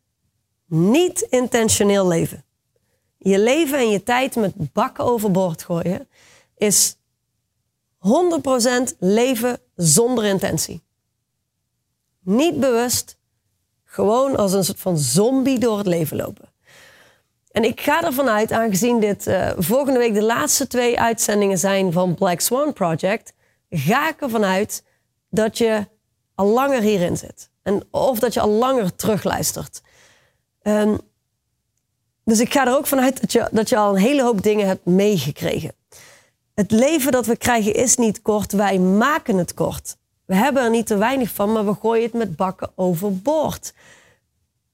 [0.66, 2.44] niet intentioneel leven.
[3.29, 6.09] Je leven en je tijd met bakken overboord gooien
[6.57, 6.97] is
[7.99, 10.83] 100% leven zonder intentie.
[12.21, 13.19] Niet bewust,
[13.85, 16.49] gewoon als een soort van zombie door het leven lopen.
[17.51, 21.93] En ik ga ervan uit, aangezien dit uh, volgende week de laatste twee uitzendingen zijn
[21.93, 23.33] van Black Swan Project,
[23.71, 24.85] ga ik ervan uit
[25.31, 25.89] dat je
[26.35, 27.51] al langer hierin zit.
[27.62, 29.83] En of dat je al langer terugluistert.
[30.62, 31.01] Um,
[32.27, 34.67] dus ik ga er ook vanuit dat je, dat je al een hele hoop dingen
[34.67, 35.73] hebt meegekregen.
[36.55, 39.97] Het leven dat we krijgen is niet kort, wij maken het kort.
[40.25, 43.75] We hebben er niet te weinig van, maar we gooien het met bakken overboord.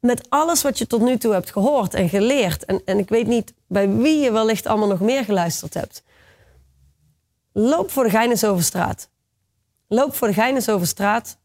[0.01, 2.65] Met alles wat je tot nu toe hebt gehoord en geleerd.
[2.65, 6.03] En, en ik weet niet bij wie je wellicht allemaal nog meer geluisterd hebt.
[7.53, 9.09] Loop voor de geines over straat.
[9.88, 11.37] Loop voor de geines over straat.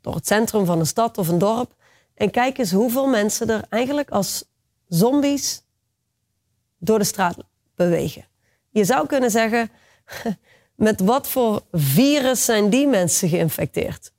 [0.00, 1.74] Door het centrum van een stad of een dorp.
[2.14, 4.44] En kijk eens hoeveel mensen er eigenlijk als
[4.88, 5.62] zombies
[6.78, 7.36] door de straat
[7.74, 8.26] bewegen.
[8.70, 9.70] Je zou kunnen zeggen,
[10.74, 14.12] met wat voor virus zijn die mensen geïnfecteerd?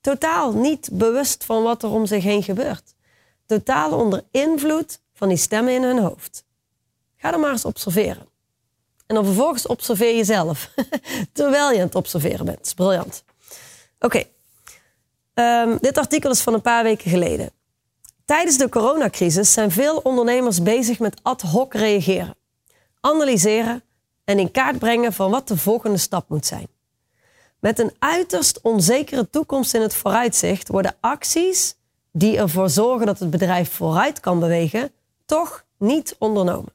[0.00, 2.94] Totaal niet bewust van wat er om zich heen gebeurt.
[3.46, 6.44] Totaal onder invloed van die stemmen in hun hoofd.
[7.16, 8.28] Ga er maar eens observeren.
[9.06, 10.70] En dan vervolgens observeer jezelf.
[11.32, 12.72] Terwijl je aan het observeren bent.
[12.76, 13.24] Briljant.
[13.98, 14.24] Oké.
[15.34, 17.50] Ehm, dit artikel is van een paar weken geleden.
[18.24, 22.36] Tijdens de coronacrisis zijn veel ondernemers bezig met ad hoc reageren.
[23.00, 23.82] Analyseren,
[24.24, 26.66] en in kaart brengen van wat de volgende stap moet zijn.
[27.58, 31.76] Met een uiterst onzekere toekomst in het vooruitzicht worden acties
[32.10, 34.92] die ervoor zorgen dat het bedrijf vooruit kan bewegen,
[35.26, 36.72] toch niet ondernomen.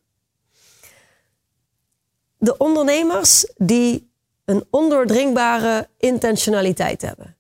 [2.38, 4.12] De ondernemers die
[4.46, 7.38] een ondoordringbare intentionaliteit hebben.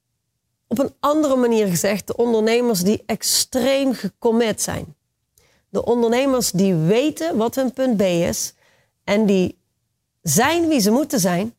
[0.71, 4.95] Op een andere manier gezegd, de ondernemers die extreem gecommit zijn.
[5.69, 8.53] De ondernemers die weten wat hun punt B is
[9.03, 9.57] en die
[10.21, 11.55] zijn wie ze moeten zijn,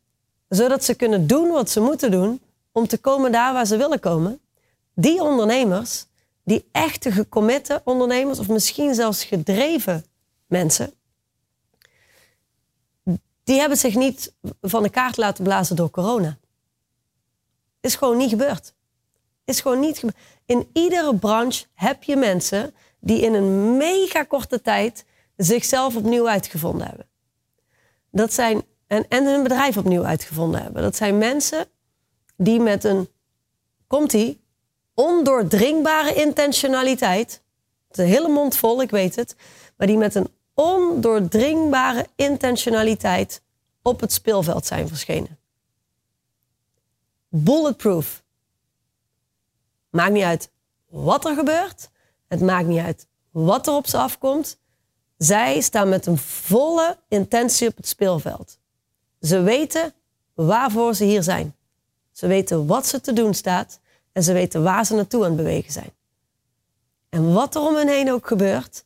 [0.49, 2.41] zodat ze kunnen doen wat ze moeten doen
[2.73, 4.41] om te komen daar waar ze willen komen.
[4.95, 6.07] Die ondernemers,
[6.43, 10.05] die echte gecommitte ondernemers of misschien zelfs gedreven
[10.47, 10.93] mensen,
[13.45, 16.39] die hebben zich niet van de kaart laten blazen door corona.
[17.81, 18.73] Is gewoon niet gebeurd.
[19.51, 20.03] Is gewoon niet.
[20.47, 25.05] In iedere branche heb je mensen die in een mega korte tijd
[25.37, 27.07] zichzelf opnieuw uitgevonden hebben.
[28.11, 30.83] Dat zijn, en, en hun bedrijf opnieuw uitgevonden hebben.
[30.83, 31.67] Dat zijn mensen
[32.37, 33.09] die met een,
[33.87, 34.41] komt die,
[34.95, 37.43] ondoordringbare intentionaliteit,
[37.91, 39.37] een hele mond vol, ik weet het,
[39.77, 43.43] maar die met een ondoordringbare intentionaliteit
[43.83, 45.39] op het speelveld zijn verschenen.
[47.29, 48.20] Bulletproof.
[49.91, 50.51] Maakt niet uit
[50.89, 51.91] wat er gebeurt.
[52.29, 54.59] Het maakt niet uit wat er op ze afkomt.
[55.17, 58.59] Zij staan met een volle intentie op het speelveld.
[59.21, 59.95] Ze weten
[60.35, 61.55] waarvoor ze hier zijn.
[62.13, 63.81] Ze weten wat ze te doen staat
[64.13, 65.93] en ze weten waar ze naartoe aan het bewegen zijn.
[67.09, 68.85] En wat er om hen heen ook gebeurt,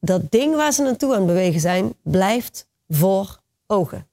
[0.00, 4.08] dat ding waar ze naartoe aan het bewegen zijn, blijft voor ogen.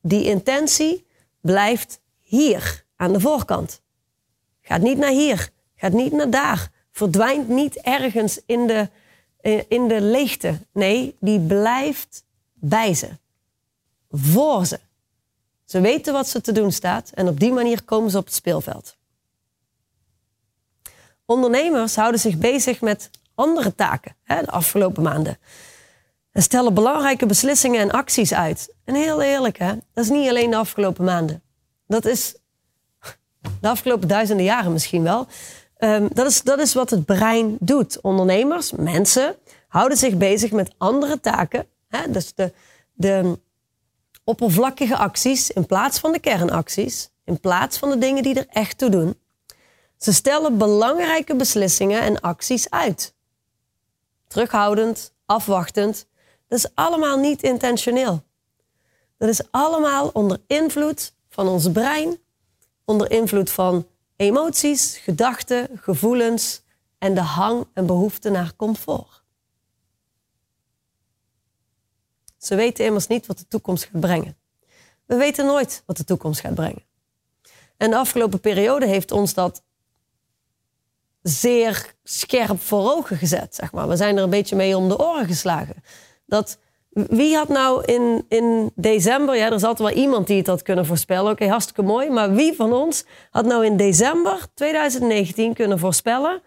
[0.00, 1.06] Die intentie
[1.40, 3.81] blijft hier aan de voorkant.
[4.72, 8.88] Gaat niet naar hier, gaat niet naar daar, verdwijnt niet ergens in de,
[9.68, 10.58] in de leegte.
[10.72, 13.08] Nee, die blijft bij ze,
[14.10, 14.80] voor ze.
[15.64, 18.34] Ze weten wat ze te doen staat en op die manier komen ze op het
[18.34, 18.96] speelveld.
[21.24, 25.38] Ondernemers houden zich bezig met andere taken hè, de afgelopen maanden.
[26.30, 28.74] En stellen belangrijke beslissingen en acties uit.
[28.84, 31.42] En heel eerlijk, hè, dat is niet alleen de afgelopen maanden.
[31.86, 32.34] Dat is
[33.62, 35.26] de afgelopen duizenden jaren misschien wel.
[35.78, 38.00] Um, dat, is, dat is wat het brein doet.
[38.00, 39.36] Ondernemers, mensen,
[39.68, 41.66] houden zich bezig met andere taken.
[41.88, 42.52] Hè, dus de,
[42.92, 43.38] de
[44.24, 47.10] oppervlakkige acties in plaats van de kernacties.
[47.24, 49.18] In plaats van de dingen die er echt toe doen.
[49.98, 53.14] Ze stellen belangrijke beslissingen en acties uit.
[54.28, 56.06] Terughoudend, afwachtend.
[56.48, 58.22] Dat is allemaal niet intentioneel.
[59.18, 62.18] Dat is allemaal onder invloed van ons brein,
[62.84, 66.62] onder invloed van emoties, gedachten, gevoelens
[66.98, 69.22] en de hang en behoefte naar comfort.
[72.38, 74.36] Ze weten immers niet wat de toekomst gaat brengen.
[75.06, 76.84] We weten nooit wat de toekomst gaat brengen.
[77.76, 79.62] En de afgelopen periode heeft ons dat
[81.22, 83.54] zeer scherp voor ogen gezet.
[83.54, 83.88] Zeg maar.
[83.88, 85.82] We zijn er een beetje mee om de oren geslagen.
[86.26, 86.58] Dat,
[86.92, 90.86] wie had nou in, in december, ja, er zat wel iemand die het had kunnen
[90.86, 91.32] voorspellen.
[91.32, 92.10] Oké, hartstikke mooi.
[92.10, 96.42] Maar wie van ons had nou in december 2019 kunnen voorspellen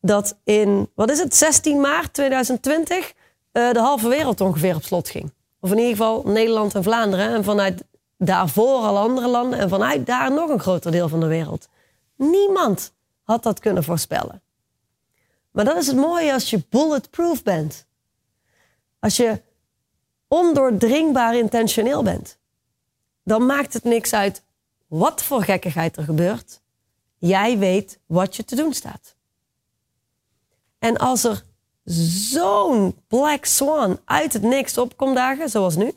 [0.00, 3.12] dat in, wat is het, 16 maart 2020
[3.52, 5.32] uh, de halve wereld ongeveer op slot ging?
[5.60, 7.34] Of in ieder geval Nederland en Vlaanderen.
[7.34, 7.84] En vanuit
[8.18, 9.58] daarvoor al andere landen.
[9.58, 11.68] En vanuit daar nog een groter deel van de wereld.
[12.16, 14.42] Niemand had dat kunnen voorspellen.
[15.50, 17.86] Maar dat is het mooie als je bulletproof bent.
[19.00, 19.40] Als je
[20.32, 22.38] ondoordringbaar intentioneel bent.
[23.24, 24.42] Dan maakt het niks uit
[24.86, 26.60] wat voor gekkigheid er gebeurt.
[27.18, 29.16] Jij weet wat je te doen staat.
[30.78, 31.44] En als er
[32.30, 35.92] zo'n black swan uit het niks opkomt dagen, zoals nu,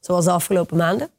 [0.00, 1.10] zoals de afgelopen maanden,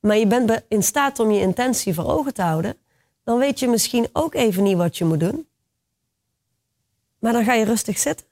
[0.00, 2.76] maar je bent in staat om je intentie voor ogen te houden,
[3.24, 5.48] dan weet je misschien ook even niet wat je moet doen.
[7.18, 8.26] Maar dan ga je rustig zitten.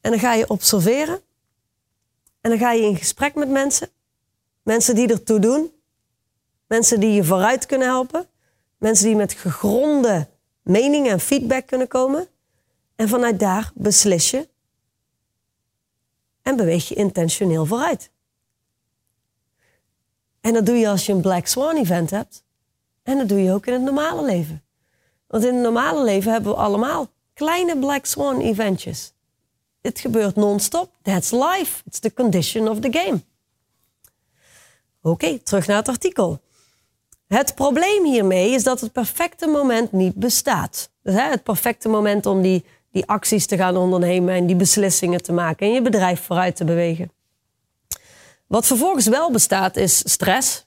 [0.00, 1.24] En dan ga je observeren.
[2.46, 3.88] En dan ga je in gesprek met mensen.
[4.62, 5.72] Mensen die ertoe doen.
[6.66, 8.28] Mensen die je vooruit kunnen helpen.
[8.78, 10.28] Mensen die met gegronde
[10.62, 12.28] meningen en feedback kunnen komen.
[12.96, 14.48] En vanuit daar beslis je.
[16.42, 18.10] En beweeg je intentioneel vooruit.
[20.40, 22.44] En dat doe je als je een Black Swan event hebt.
[23.02, 24.64] En dat doe je ook in het normale leven.
[25.26, 29.14] Want in het normale leven hebben we allemaal kleine Black Swan eventjes.
[29.86, 30.90] Het gebeurt non-stop.
[31.02, 31.82] That's life.
[31.86, 33.20] It's the condition of the game.
[35.02, 36.40] Oké, terug naar het artikel.
[37.26, 40.90] Het probleem hiermee is dat het perfecte moment niet bestaat.
[41.02, 45.22] Dus, hè, het perfecte moment om die, die acties te gaan ondernemen en die beslissingen
[45.22, 47.12] te maken en je bedrijf vooruit te bewegen.
[48.46, 50.66] Wat vervolgens wel bestaat is stress,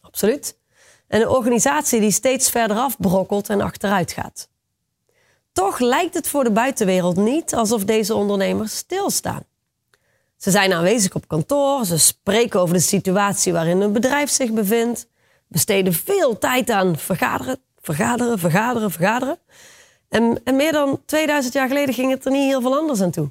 [0.00, 0.58] absoluut.
[1.06, 4.48] En een organisatie die steeds verder afbrokkelt en achteruit gaat.
[5.60, 9.42] Toch lijkt het voor de buitenwereld niet alsof deze ondernemers stilstaan.
[10.36, 15.08] Ze zijn aanwezig op kantoor, ze spreken over de situatie waarin hun bedrijf zich bevindt,
[15.46, 19.38] besteden veel tijd aan vergaderen, vergaderen, vergaderen, vergaderen.
[20.08, 23.10] En, en meer dan 2000 jaar geleden ging het er niet heel veel anders aan
[23.10, 23.30] toe.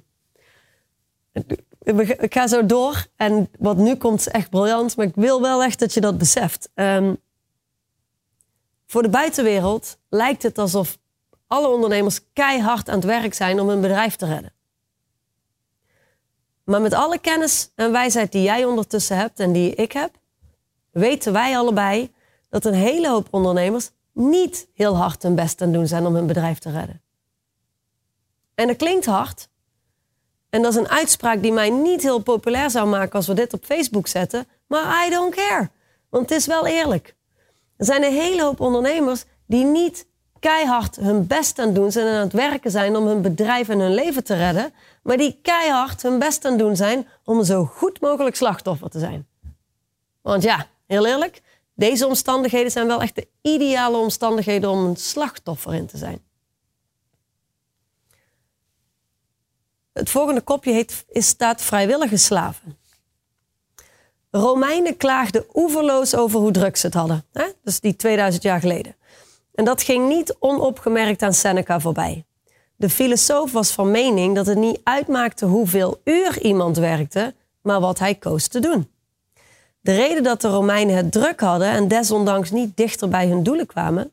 [2.19, 3.05] Ik ga zo door.
[3.15, 4.95] En wat nu komt is echt briljant.
[4.95, 6.69] Maar ik wil wel echt dat je dat beseft.
[6.73, 7.13] Ehm,
[8.87, 10.97] voor de buitenwereld lijkt het alsof
[11.49, 14.53] alle ondernemers keihard aan het werk zijn om hun bedrijf te redden.
[16.63, 20.11] Maar met alle kennis en wijsheid die jij ondertussen hebt en die ik heb,
[20.91, 22.13] weten wij allebei
[22.49, 26.27] dat een hele hoop ondernemers niet heel hard hun best aan doen zijn om hun
[26.27, 27.01] bedrijf te redden.
[28.55, 29.49] En dat klinkt hard.
[30.49, 33.53] En dat is een uitspraak die mij niet heel populair zou maken als we dit
[33.53, 34.47] op Facebook zetten.
[34.67, 35.69] Maar I don't care.
[36.09, 37.15] Want het is wel eerlijk.
[37.77, 40.07] Er zijn een hele hoop ondernemers die niet
[40.39, 43.79] keihard hun best aan doen zijn en aan het werken zijn om hun bedrijf en
[43.79, 44.73] hun leven te redden,
[45.03, 49.27] maar die keihard hun best aan doen zijn om zo goed mogelijk slachtoffer te zijn.
[50.21, 51.41] Want ja, heel eerlijk,
[51.73, 56.21] deze omstandigheden zijn wel echt de ideale omstandigheden om een slachtoffer in te zijn.
[59.93, 62.77] Het volgende kopje heet, staat vrijwillige slaven.
[64.31, 67.25] Romeinen klaagden oeverloos over hoe druk ze het hadden.
[67.33, 67.45] Hè?
[67.63, 68.95] Dus die 2000 jaar geleden.
[69.59, 72.25] En dat ging niet onopgemerkt aan Seneca voorbij.
[72.75, 77.99] De filosoof was van mening dat het niet uitmaakte hoeveel uur iemand werkte, maar wat
[77.99, 78.91] hij koos te doen.
[79.81, 83.65] De reden dat de Romeinen het druk hadden en desondanks niet dichter bij hun doelen
[83.65, 84.11] kwamen,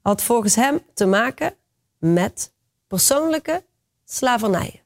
[0.00, 1.54] had volgens hem te maken
[1.98, 2.52] met
[2.86, 3.64] persoonlijke
[4.04, 4.82] slavernij.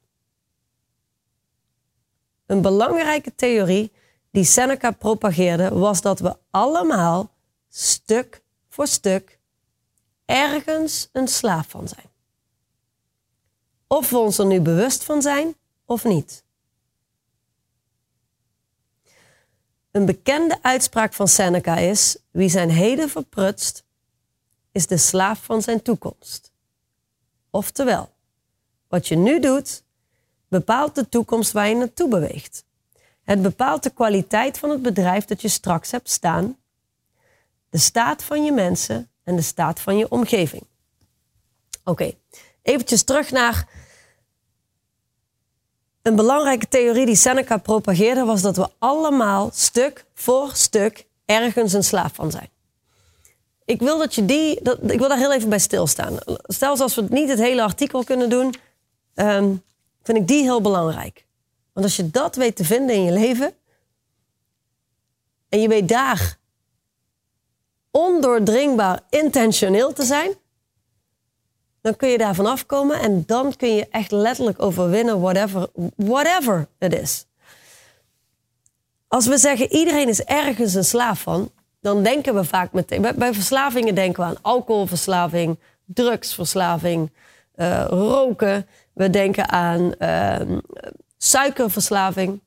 [2.45, 3.91] Een belangrijke theorie
[4.31, 7.29] die Seneca propageerde was dat we allemaal
[7.67, 9.38] stuk voor stuk
[10.29, 12.09] ergens een slaaf van zijn.
[13.87, 15.55] Of we ons er nu bewust van zijn
[15.85, 16.43] of niet.
[19.91, 23.83] Een bekende uitspraak van Seneca is: wie zijn heden verprutst,
[24.71, 26.51] is de slaaf van zijn toekomst.
[27.49, 28.09] Oftewel,
[28.87, 29.83] wat je nu doet,
[30.47, 32.65] bepaalt de toekomst waar je naartoe beweegt.
[33.23, 36.57] Het bepaalt de kwaliteit van het bedrijf dat je straks hebt staan,
[37.69, 40.63] de staat van je mensen en de staat van je omgeving.
[41.83, 42.17] Oké, okay.
[42.61, 43.67] eventjes terug naar
[46.01, 51.83] een belangrijke theorie die Seneca propageerde was dat we allemaal stuk voor stuk ergens een
[51.83, 52.49] slaaf van zijn.
[53.65, 56.17] Ik wil, dat je die, dat, ik wil daar heel even bij stilstaan.
[56.43, 58.53] Stel als we niet het hele artikel kunnen doen,
[59.13, 59.53] ehm,
[60.03, 61.25] vind ik die heel belangrijk.
[61.73, 63.53] Want als je dat weet te vinden in je leven
[65.49, 66.38] en je weet daar
[67.91, 70.33] ondoordringbaar intentioneel te zijn,
[71.81, 76.93] dan kun je daarvan afkomen en dan kun je echt letterlijk overwinnen, whatever, whatever het
[76.93, 77.25] is.
[79.07, 83.05] Als we zeggen iedereen is ergens een slaaf van, dan denken we vaak meteen.
[83.15, 87.11] Bij, verslavingen denken we aan alcoholverslaving, drugsverslaving,
[87.55, 88.67] uh, roken.
[88.93, 90.57] We denken aan uh,
[91.17, 92.41] suikerverslaving.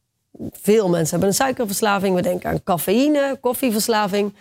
[0.52, 2.14] Veel mensen hebben een suikerverslaving.
[2.14, 4.34] We denken aan cafeïne, koffieverslaving.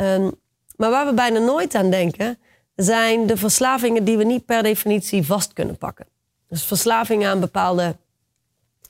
[0.00, 0.32] Um,
[0.76, 2.38] maar waar we bijna nooit aan denken,
[2.74, 6.06] zijn de verslavingen die we niet per definitie vast kunnen pakken.
[6.48, 7.96] Dus verslavingen aan bepaalde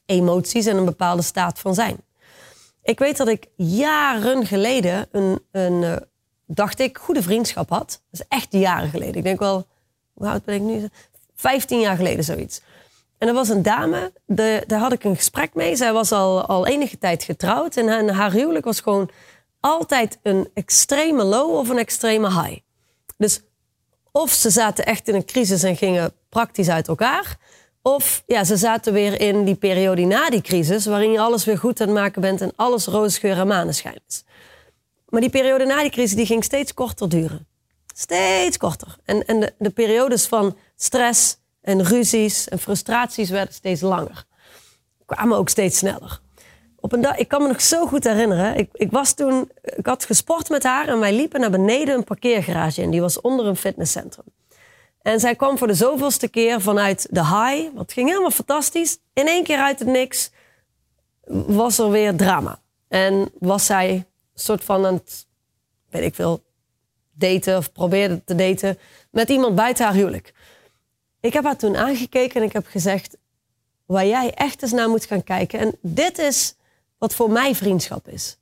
[0.07, 1.97] emoties en een bepaalde staat van zijn.
[2.83, 5.97] Ik weet dat ik jaren geleden een, een uh,
[6.47, 8.03] dacht ik, goede vriendschap had.
[8.11, 9.15] Dat is echt jaren geleden.
[9.15, 9.67] Ik denk wel,
[10.13, 10.89] hoe oud ben ik nu?
[11.35, 12.61] 15 jaar geleden zoiets.
[13.19, 15.77] En er was een dame, de, daar had ik een gesprek mee.
[15.77, 17.77] Zij was al, al enige tijd getrouwd.
[17.77, 19.11] En haar huwelijk was gewoon
[19.67, 22.59] altijd een extreme low of een extreme high.
[23.17, 23.41] Dus
[24.13, 27.37] of ze zaten echt in een crisis en gingen praktisch uit elkaar.
[27.83, 31.59] Of ja, ze zaten weer in die periode na die crisis, waarin je alles weer
[31.59, 34.25] goed aan het maken bent en alles roze geur en maneschijn is.
[35.09, 37.47] Maar die periode na die crisis die ging steeds korter duren.
[37.95, 38.97] Steeds korter.
[39.05, 44.25] En, en de, de periodes van stress en ruzies en frustraties werden steeds langer.
[45.07, 46.21] Kwamen ook steeds sneller.
[46.87, 48.57] Op een dag, ik kan me nog zo goed herinneren.
[48.57, 52.05] Ik, ik, was toen, ik had gesport met haar en wij liepen naar beneden een
[52.05, 52.91] parkeergarage in.
[52.91, 54.25] Die was onder een fitnesscentrum.
[55.03, 57.75] En zij kwam voor de zoveelste keer vanuit de high.
[57.75, 58.99] Wat ging helemaal fantastisch.
[59.13, 60.31] In één keer uit het niks
[61.47, 62.61] was er weer drama.
[62.89, 65.27] En was zij een soort van aan het,
[65.91, 66.43] weet ik veel,
[67.13, 68.79] daten of probeerde te daten
[69.11, 70.35] met iemand buiten haar huwelijk.
[71.21, 73.17] Ik heb haar toen aangekeken en ik heb gezegd,
[73.87, 75.59] waar jij echt eens naar moet gaan kijken.
[75.59, 76.55] En dit is
[76.99, 78.37] wat voor mij vriendschap is.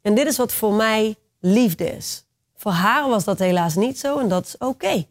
[0.00, 2.24] En dit is wat voor mij liefde is.
[2.56, 5.06] Voor haar was dat helaas niet zo en dat is oké.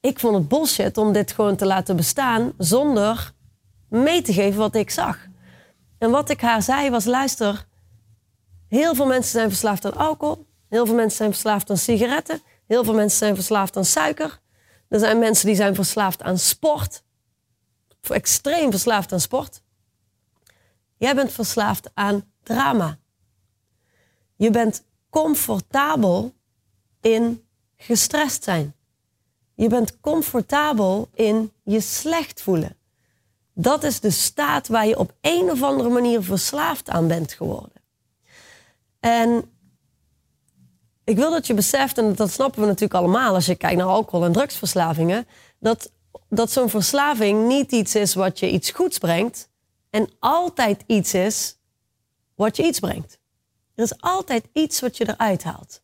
[0.00, 3.32] Ik vond het bullshit om dit gewoon te laten bestaan zonder
[3.88, 5.18] mee te geven wat ik zag.
[5.98, 7.66] En wat ik haar zei was: luister,
[8.68, 12.84] heel veel mensen zijn verslaafd aan alcohol, heel veel mensen zijn verslaafd aan sigaretten, heel
[12.84, 14.40] veel mensen zijn verslaafd aan suiker.
[14.88, 17.02] Er zijn mensen die zijn verslaafd aan sport.
[18.08, 19.62] Extreem verslaafd aan sport.
[21.00, 22.98] Jij bent verslaafd aan drama.
[24.36, 26.34] Je bent comfortabel
[27.00, 27.44] in
[27.76, 28.74] gestrest zijn.
[29.54, 32.76] Je bent comfortabel in je slecht voelen.
[33.54, 37.82] Dat is de staat waar je op een of andere manier verslaafd aan bent geworden.
[39.00, 39.50] En
[41.04, 43.86] ik wil dat je beseft, en dat snappen we natuurlijk allemaal als je kijkt naar
[43.86, 45.26] alcohol- en drugsverslavingen,
[45.58, 45.92] dat,
[46.28, 49.49] dat zo'n verslaving niet iets is wat je iets goeds brengt
[49.90, 51.58] en altijd iets is
[52.34, 53.18] wat je iets brengt.
[53.74, 55.82] Er is altijd iets wat je eruit haalt.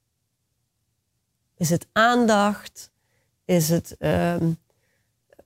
[1.57, 2.91] Is het aandacht?
[3.45, 4.51] Is het, ehm,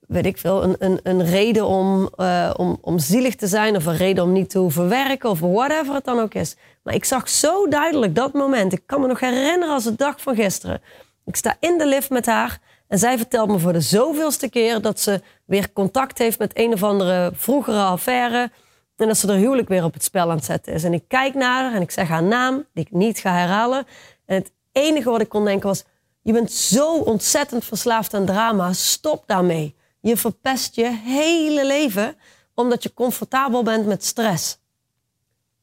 [0.07, 3.85] weet ik veel, een, een, een reden om, uh, om, om zielig te zijn of
[3.85, 6.55] een reden om niet te hoeven werken of whatever het dan ook is.
[6.81, 8.73] Maar ik zag zo duidelijk dat moment.
[8.73, 10.81] Ik kan me nog herinneren als de dag van gisteren.
[11.25, 12.59] Ik sta in de lift met haar
[12.91, 16.73] en zij vertelt me voor de zoveelste keer dat ze weer contact heeft met een
[16.73, 18.51] of andere vroegere affaire.
[18.95, 20.83] En dat ze er huwelijk weer op het spel aan het zetten is.
[20.83, 23.85] En ik kijk naar haar en ik zeg haar naam, die ik niet ga herhalen.
[24.25, 25.83] En het enige wat ik kon denken was:
[26.21, 29.75] Je bent zo ontzettend verslaafd aan drama, stop daarmee.
[30.01, 32.15] Je verpest je hele leven
[32.53, 34.59] omdat je comfortabel bent met stress.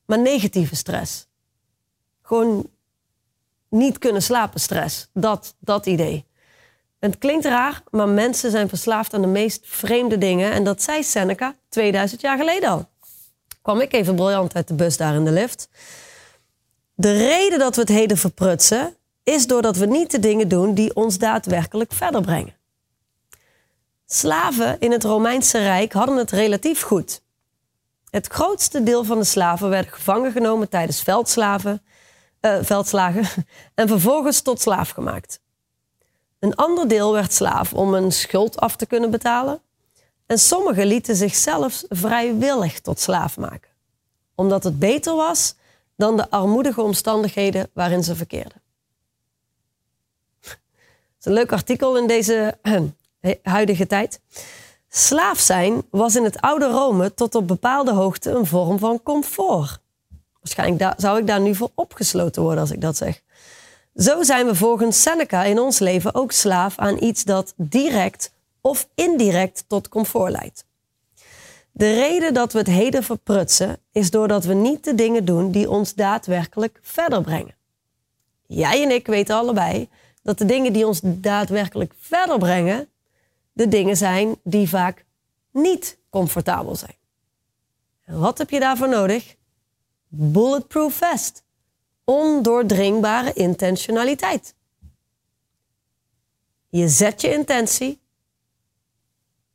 [0.04, 1.26] Maar negatieve stress.
[2.22, 2.70] Gewoon
[3.68, 5.08] niet kunnen slapen stress.
[5.12, 6.27] Dat, dat idee.
[6.98, 10.52] Het klinkt raar, maar mensen zijn verslaafd aan de meest vreemde dingen.
[10.52, 12.88] En dat zei Seneca 2000 jaar geleden al.
[13.62, 15.68] Kwam ik even briljant uit de bus daar in de lift.
[16.94, 20.94] De reden dat we het heden verprutsen, is doordat we niet de dingen doen die
[20.94, 22.56] ons daadwerkelijk verder brengen.
[24.06, 27.22] Slaven in het Romeinse Rijk hadden het relatief goed.
[28.10, 31.82] Het grootste deel van de slaven werden gevangen genomen tijdens veldslaven,
[32.40, 33.24] uh, veldslagen
[33.74, 35.40] en vervolgens tot slaaf gemaakt.
[36.38, 39.60] Een ander deel werd slaaf om een schuld af te kunnen betalen.
[40.26, 43.70] En sommigen lieten zichzelf vrijwillig tot slaaf maken,
[44.34, 45.54] omdat het beter was
[45.96, 48.62] dan de armoedige omstandigheden waarin ze verkeerden.
[50.40, 50.56] Dat
[51.18, 52.58] is een leuk artikel in deze
[53.42, 54.20] huidige tijd.
[54.88, 59.80] Slaaf zijn was in het oude Rome tot op bepaalde hoogte een vorm van comfort.
[60.40, 63.22] Waarschijnlijk zou ik daar nu voor opgesloten worden als ik dat zeg.
[63.98, 68.88] Zo zijn we volgens Seneca in ons leven ook slaaf aan iets dat direct of
[68.94, 70.64] indirect tot comfort leidt.
[71.70, 75.70] De reden dat we het heden verprutsen is doordat we niet de dingen doen die
[75.70, 77.54] ons daadwerkelijk verder brengen.
[78.46, 79.88] Jij en ik weten allebei
[80.22, 82.88] dat de dingen die ons daadwerkelijk verder brengen,
[83.52, 85.04] de dingen zijn die vaak
[85.52, 86.96] niet comfortabel zijn.
[88.04, 89.36] Wat heb je daarvoor nodig?
[90.08, 91.46] Bulletproof vest.
[92.08, 94.54] Ondoordringbare intentionaliteit.
[96.68, 98.00] Je zet je intentie.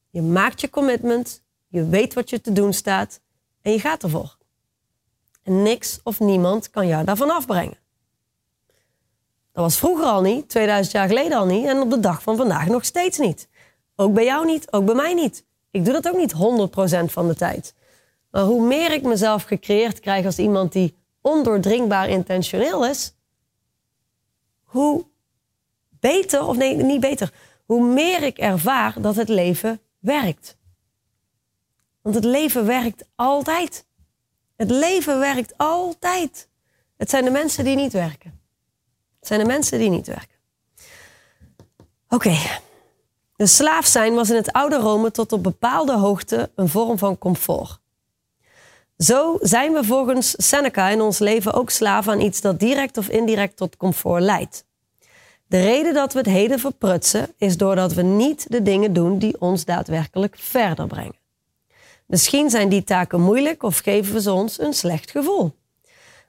[0.09, 1.43] Je maakt je commitment.
[1.67, 3.21] Je weet wat je te doen staat.
[3.61, 4.37] En je gaat ervoor.
[5.43, 7.77] En niks of niemand kan jou daarvan afbrengen.
[9.51, 12.37] Dat was vroeger al niet, 2000 jaar geleden al niet en op de dag van
[12.37, 13.47] vandaag nog steeds niet.
[13.95, 15.45] Ook bij jou niet, ook bij mij niet.
[15.71, 16.33] Ik doe dat ook niet
[17.09, 17.73] 100% van de tijd.
[18.31, 23.13] Maar hoe meer ik mezelf gecreëerd krijg als iemand die ondoordringbaar intentioneel is,
[24.63, 25.05] hoe
[25.89, 27.33] beter, of nee, niet beter,
[27.65, 30.57] hoe meer ik ervaar dat het leven werkt.
[32.01, 33.85] Want het leven werkt altijd.
[34.55, 36.49] Het leven werkt altijd.
[36.97, 38.41] Het zijn de mensen die niet werken.
[39.19, 40.37] Het zijn de mensen die niet werken.
[42.09, 42.37] Oké.
[43.35, 47.17] De slaaf zijn was in het oude Rome tot op bepaalde hoogte een vorm van
[47.17, 47.79] comfort.
[48.97, 53.09] Zo zijn we volgens Seneca in ons leven ook slaven aan iets dat direct of
[53.09, 54.65] indirect tot comfort leidt.
[55.47, 59.41] De reden dat we het heden verprutsen is doordat we niet de dingen doen die
[59.41, 61.21] ons daadwerkelijk verder brengen.
[62.05, 65.55] Misschien zijn die taken moeilijk of geven we ze ons een slecht gevoel.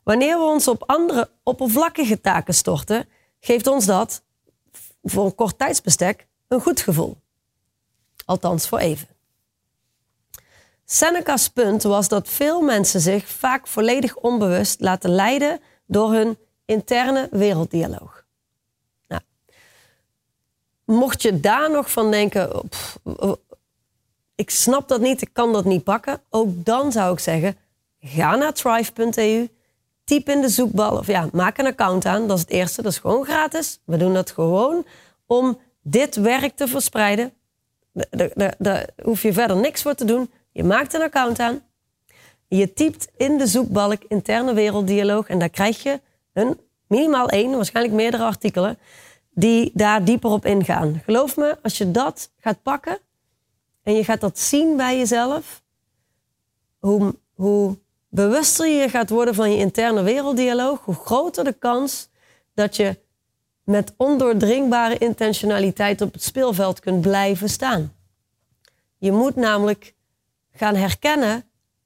[0.03, 3.09] Wanneer we ons op andere oppervlakkige taken storten,
[3.41, 4.23] geeft ons dat
[5.03, 7.17] voor een kort tijdsbestek een goed gevoel.
[8.25, 9.14] Althans voor even.
[10.95, 17.29] Seneca's punt was dat veel mensen zich vaak volledig onbewust laten leiden door hun interne
[17.31, 18.25] werelddialoog.
[19.09, 19.23] Nou,
[20.85, 22.63] mocht je daar nog van denken,
[24.35, 27.57] ik snap dat niet, ik kan dat niet pakken, ook dan zou ik zeggen,
[28.01, 29.49] ga naar thrive.eu,
[30.05, 32.29] typ in de zoekbal of ja, maak een account aan.
[32.29, 33.81] Dat is het eerste, dat is gewoon gratis.
[33.85, 34.87] We doen dat gewoon
[35.27, 37.33] om dit werk te verspreiden.
[38.59, 40.31] Daar hoef je verder niks voor te doen.
[40.55, 41.63] Je maakt een account aan.
[42.49, 46.01] Je typt in de zoekbalk interne werelddialoog en daar krijg je
[46.33, 48.79] een, minimaal één, waarschijnlijk meerdere artikelen,
[49.31, 51.01] die daar dieper op ingaan.
[51.05, 52.99] Geloof me, als je dat gaat pakken
[53.83, 55.63] en je gaat dat zien bij jezelf,
[56.79, 57.79] hoe, hoe
[58.09, 62.09] bewuster je gaat worden van je interne werelddialoog, hoe groter de kans
[62.55, 62.99] dat je
[63.65, 67.93] met ondoordringbare intentionaliteit op het speelveld kunt blijven staan.
[68.99, 69.95] Je moet namelijk
[70.57, 71.45] gaan herkennen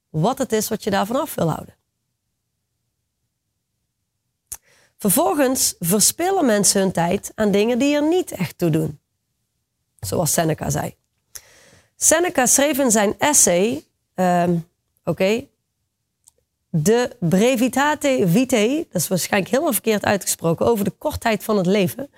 [0.09, 1.75] wat het is wat je daarvan af wil houden.
[4.97, 8.99] Vervolgens verspillen mensen hun tijd aan dingen die er niet echt toe doen.
[9.99, 10.95] Zoals Seneca zei.
[11.95, 13.83] Seneca schreef in zijn essay,
[14.15, 14.49] uh,
[15.03, 15.47] oké,
[16.69, 22.11] de brevitate vitae, dat is waarschijnlijk helemaal verkeerd uitgesproken, over de kortheid van het leven.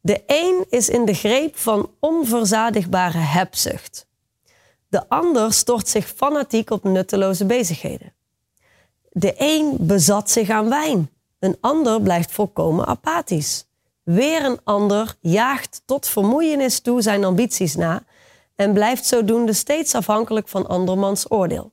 [0.00, 4.06] De een is in de greep van onverzadigbare hebzucht.
[4.90, 8.12] De ander stort zich fanatiek op nutteloze bezigheden.
[9.10, 11.10] De een bezat zich aan wijn.
[11.38, 13.66] Een ander blijft volkomen apathisch.
[14.02, 18.02] Weer een ander jaagt tot vermoeienis toe zijn ambities na
[18.54, 21.72] en blijft zodoende steeds afhankelijk van andermans oordeel.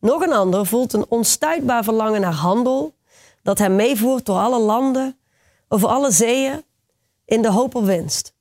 [0.00, 2.94] Nog een ander voelt een onstuitbaar verlangen naar handel
[3.42, 5.18] dat hem meevoert door alle landen,
[5.68, 6.64] over alle zeeën,
[7.24, 8.34] in de hoop op winst.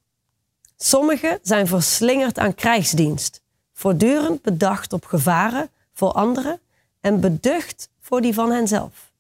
[0.77, 3.41] Sommigen zijn verslingerd aan krijgsdienst,
[3.77, 6.59] voortdurend bedacht op gevaren voor anderen
[6.99, 9.11] en beducht voor die van henzelf.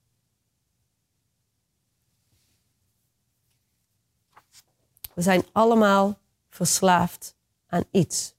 [5.13, 6.17] We zijn allemaal
[6.49, 7.35] verslaafd
[7.67, 8.35] aan iets.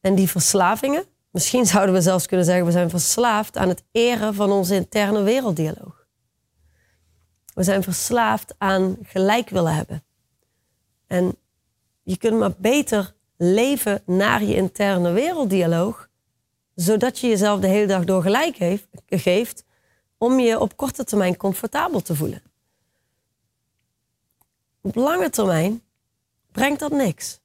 [0.00, 4.34] En die verslavingen, misschien zouden we zelfs kunnen zeggen, we zijn verslaafd aan het eren
[4.34, 6.06] van onze interne werelddialoog.
[7.54, 10.04] We zijn verslaafd aan gelijk willen hebben.
[11.06, 11.36] En
[12.02, 16.08] je kunt maar beter leven naar je interne werelddialoog,
[16.74, 19.64] zodat je jezelf de hele dag door gelijk heeft, geeft
[20.18, 22.42] om je op korte termijn comfortabel te voelen.
[24.80, 25.82] Op lange termijn
[26.52, 27.40] brengt dat niks.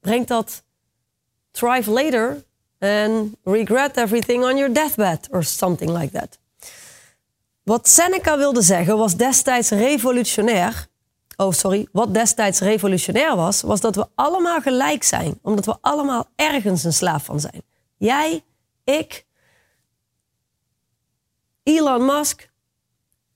[0.00, 0.62] Brengt dat
[1.50, 2.44] thrive later
[2.78, 6.38] and regret everything on your deathbed or something like that.
[7.62, 10.88] Wat Seneca wilde zeggen was destijds revolutionair.
[11.40, 11.88] Oh, sorry.
[11.92, 15.38] Wat destijds revolutionair was, was dat we allemaal gelijk zijn.
[15.42, 17.62] Omdat we allemaal ergens een slaaf van zijn.
[17.96, 18.44] Jij,
[18.84, 19.26] ik,
[21.62, 22.50] Elon Musk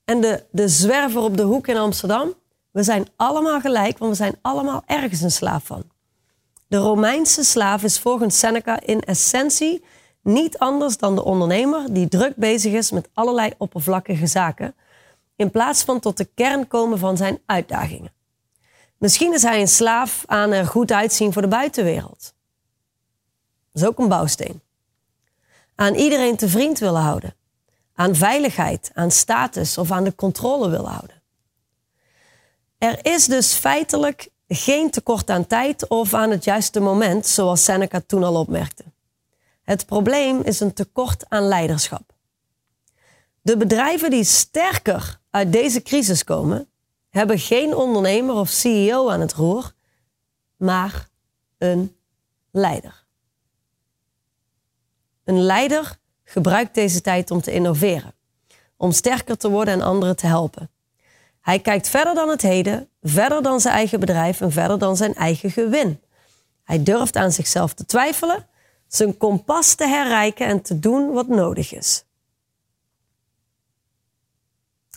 [0.05, 2.35] en de, de zwerver op de hoek in Amsterdam.
[2.71, 5.83] We zijn allemaal gelijk, want we zijn allemaal ergens een slaaf van.
[6.67, 9.85] De Romeinse slaaf is volgens Seneca in essentie
[10.23, 14.75] niet anders dan de ondernemer die druk bezig is met allerlei oppervlakkige zaken,
[15.37, 18.13] in plaats van tot de kern komen van zijn uitdagingen.
[18.99, 22.35] Misschien is hij een slaaf aan er goed uitzien voor de buitenwereld.
[23.73, 24.63] Dat is ook een bouwsteen.
[25.75, 27.35] Aan iedereen te vriend willen houden.
[27.95, 31.23] Aan veiligheid, aan status of aan de controle willen houden.
[32.79, 38.03] Er is dus feitelijk geen tekort aan tijd of aan het juiste moment, zoals Seneca
[38.07, 38.85] toen al opmerkte.
[39.63, 42.13] Het probleem is een tekort aan leiderschap.
[43.41, 46.69] De bedrijven die sterker uit deze crisis komen,
[47.11, 49.73] hebben geen ondernemer of CEO aan het roer,
[50.57, 51.09] maar
[51.59, 51.97] een
[52.51, 53.05] leider.
[55.25, 58.15] Een leider gebruikt deze tijd om te innoveren,
[58.77, 60.71] om sterker te worden en anderen te helpen.
[61.41, 65.15] Hij kijkt verder dan het heden, verder dan zijn eigen bedrijf en verder dan zijn
[65.15, 66.01] eigen gewin.
[66.65, 68.47] Hij durft aan zichzelf te twijfelen,
[68.87, 72.05] zijn kompas te herrijken en te doen wat nodig is.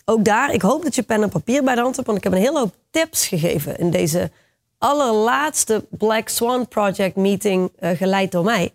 [0.09, 2.23] Ook daar, ik hoop dat je pen en papier bij de hand hebt, want ik
[2.23, 4.31] heb een hele hoop tips gegeven in deze
[4.77, 8.73] allerlaatste Black Swan Project meeting uh, geleid door mij.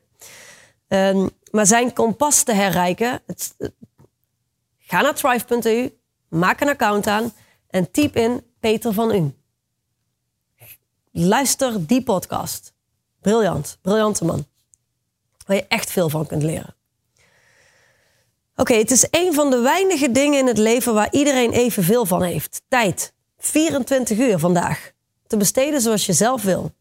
[0.88, 3.54] Um, maar zijn kompas te herrijken, het,
[4.78, 5.92] ga naar thrive.eu,
[6.28, 7.32] maak een account aan
[7.66, 9.34] en typ in Peter van U.
[11.10, 12.74] Luister die podcast.
[13.20, 14.46] Briljant, briljante man.
[15.46, 16.74] Waar je echt veel van kunt leren.
[18.56, 22.22] Oké, het is een van de weinige dingen in het leven waar iedereen evenveel van
[22.22, 22.62] heeft.
[22.68, 23.12] Tijd.
[23.38, 24.92] 24 uur vandaag.
[25.26, 26.72] Te besteden zoals je zelf wil.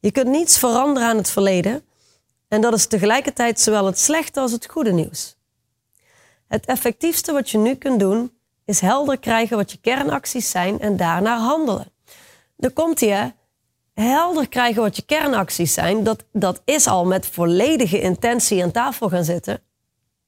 [0.00, 1.84] Je kunt niets veranderen aan het verleden.
[2.48, 5.36] En dat is tegelijkertijd zowel het slechte als het goede nieuws.
[6.48, 8.32] Het effectiefste wat je nu kunt doen
[8.64, 11.92] is helder krijgen wat je kernacties zijn en daarna handelen.
[12.56, 13.32] Dan komt je
[13.94, 16.04] helder krijgen wat je kernacties zijn.
[16.04, 19.62] Dat, dat is al met volledige intentie aan tafel gaan zitten.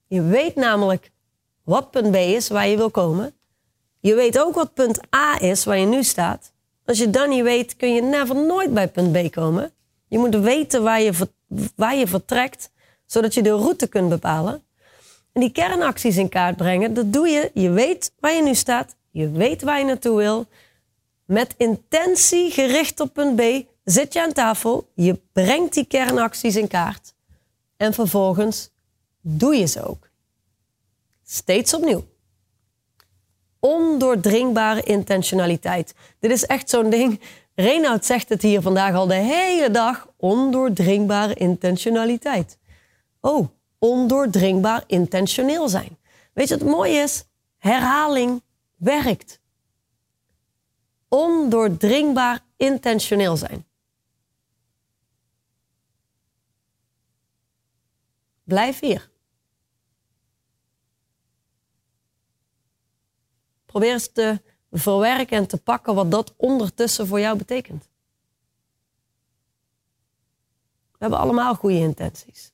[0.07, 1.11] Je weet namelijk
[1.64, 3.34] wat punt B is waar je wil komen.
[4.00, 6.52] Je weet ook wat punt A is waar je nu staat.
[6.84, 9.72] Als je dan niet weet, kun je never nooit bij punt B komen.
[10.09, 11.12] Je moet weten waar je,
[11.76, 12.70] waar je vertrekt,
[13.07, 14.62] zodat je de route kunt bepalen.
[15.32, 17.50] En die kernacties in kaart brengen, dat doe je.
[17.54, 18.96] Je weet waar je nu staat.
[19.11, 20.46] Je weet waar je naartoe wil.
[21.24, 23.42] Met intentie gericht op punt B
[23.84, 24.88] zit je aan tafel.
[24.94, 27.14] Je brengt die kernacties in kaart.
[27.76, 28.70] En vervolgens
[29.28, 30.08] doe je ze ook.
[31.24, 32.04] Steeds opnieuw.
[33.58, 35.94] Ondoordringbare intentionaliteit.
[36.18, 37.20] Dit is echt zo'n ding.
[37.54, 40.08] Reinoud zegt het hier vandaag al de hele dag.
[40.16, 42.58] Ondoordringbare intentionaliteit.
[43.20, 43.48] Oh,
[43.78, 45.98] ondoordringbaar intentioneel zijn.
[46.32, 47.24] Weet je wat het mooie is?
[47.58, 48.42] Herhaling
[48.76, 49.40] werkt.
[51.08, 53.66] Ondoordringbaar intentioneel zijn.
[58.44, 59.14] Blijf hier.
[63.76, 67.88] Probeer eens te verwerken en te pakken wat dat ondertussen voor jou betekent.
[70.64, 72.52] We hebben allemaal goede intenties.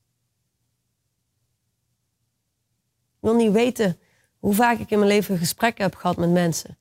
[3.11, 3.99] Ik wil niet weten
[4.39, 6.79] hoe vaak ik in mijn leven gesprekken heb gehad met mensen.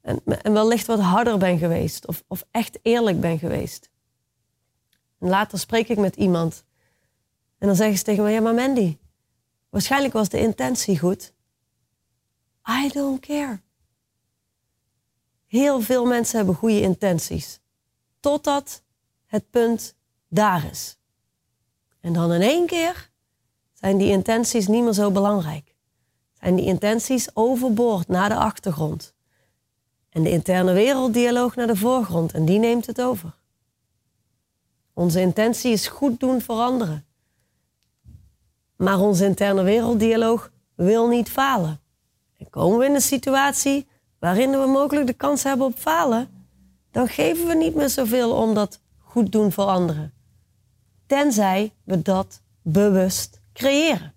[0.00, 3.90] En, en wellicht wat harder ben geweest of, of echt eerlijk ben geweest.
[5.18, 6.64] En later spreek ik met iemand
[7.58, 8.98] en dan zeggen ze tegen mij: Ja, maar Mandy,
[9.68, 11.32] waarschijnlijk was de intentie goed.
[12.68, 13.60] I don't care.
[15.46, 17.60] Heel veel mensen hebben goede intenties.
[18.20, 18.82] Totdat
[19.26, 19.94] het punt
[20.28, 20.96] daar is.
[22.00, 23.10] En dan in één keer
[23.72, 25.74] zijn die intenties niet meer zo belangrijk.
[26.40, 29.14] Zijn die intenties overboord naar de achtergrond.
[30.08, 32.32] En de interne werelddialoog naar de voorgrond.
[32.32, 33.34] En die neemt het over.
[34.92, 37.06] Onze intentie is goed doen voor anderen.
[38.76, 41.80] Maar onze interne werelddialoog wil niet falen.
[42.42, 43.86] En komen we in een situatie
[44.18, 46.46] waarin we mogelijk de kans hebben op falen,
[46.90, 50.12] dan geven we niet meer zoveel om dat goed doen voor anderen.
[51.06, 54.14] Tenzij we dat bewust creëren.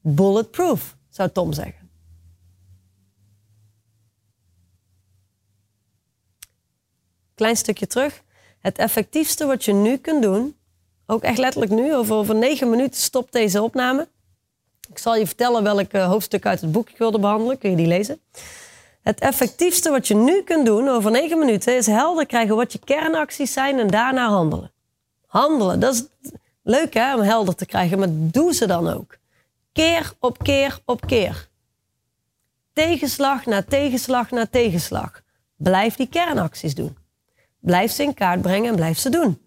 [0.00, 1.90] Bulletproof, zou Tom zeggen.
[7.34, 8.22] Klein stukje terug.
[8.58, 10.56] Het effectiefste wat je nu kunt doen,
[11.06, 14.08] ook echt letterlijk nu, over, over negen minuten stopt deze opname.
[14.94, 17.58] Ik zal je vertellen welk uh, hoofdstuk uit het boek ik wilde behandelen.
[17.58, 18.20] Kun je die lezen?
[19.02, 22.78] Het effectiefste wat je nu kunt doen over negen minuten is helder krijgen wat je
[22.84, 24.72] kernacties zijn en daarna handelen.
[25.26, 26.04] Handelen, dat is
[26.62, 29.16] leuk hè, om helder te krijgen, maar doe ze dan ook.
[29.72, 31.48] Keer op keer op keer.
[32.72, 35.22] Tegenslag na tegenslag na tegenslag.
[35.56, 36.96] Blijf die kernacties doen.
[37.60, 39.46] Blijf ze in kaart brengen en blijf ze doen.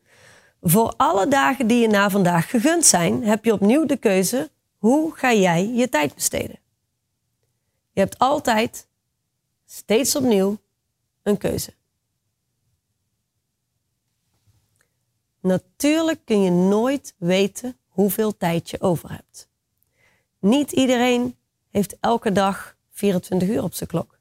[0.61, 5.15] Voor alle dagen die je na vandaag gegund zijn, heb je opnieuw de keuze: hoe
[5.15, 6.59] ga jij je tijd besteden?
[7.91, 8.87] Je hebt altijd,
[9.65, 10.57] steeds opnieuw,
[11.23, 11.73] een keuze.
[15.39, 19.49] Natuurlijk kun je nooit weten hoeveel tijd je over hebt.
[20.39, 21.35] Niet iedereen
[21.69, 24.19] heeft elke dag 24 uur op zijn klok.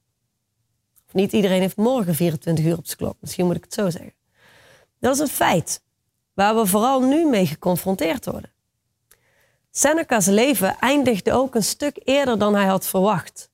[1.06, 3.16] Of niet iedereen heeft morgen 24 uur op zijn klok.
[3.20, 4.14] Misschien moet ik het zo zeggen.
[4.98, 5.82] Dat is een feit
[6.34, 8.52] waar we vooral nu mee geconfronteerd worden.
[9.78, 13.50] Seneca's leven eindigde ook een stuk eerder dan hij had verwacht.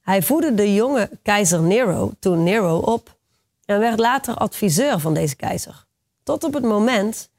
[0.00, 3.16] Hij voedde de jonge keizer Nero, toen Nero, op
[3.64, 5.86] en werd later adviseur van deze keizer.
[6.22, 7.30] Tot op het moment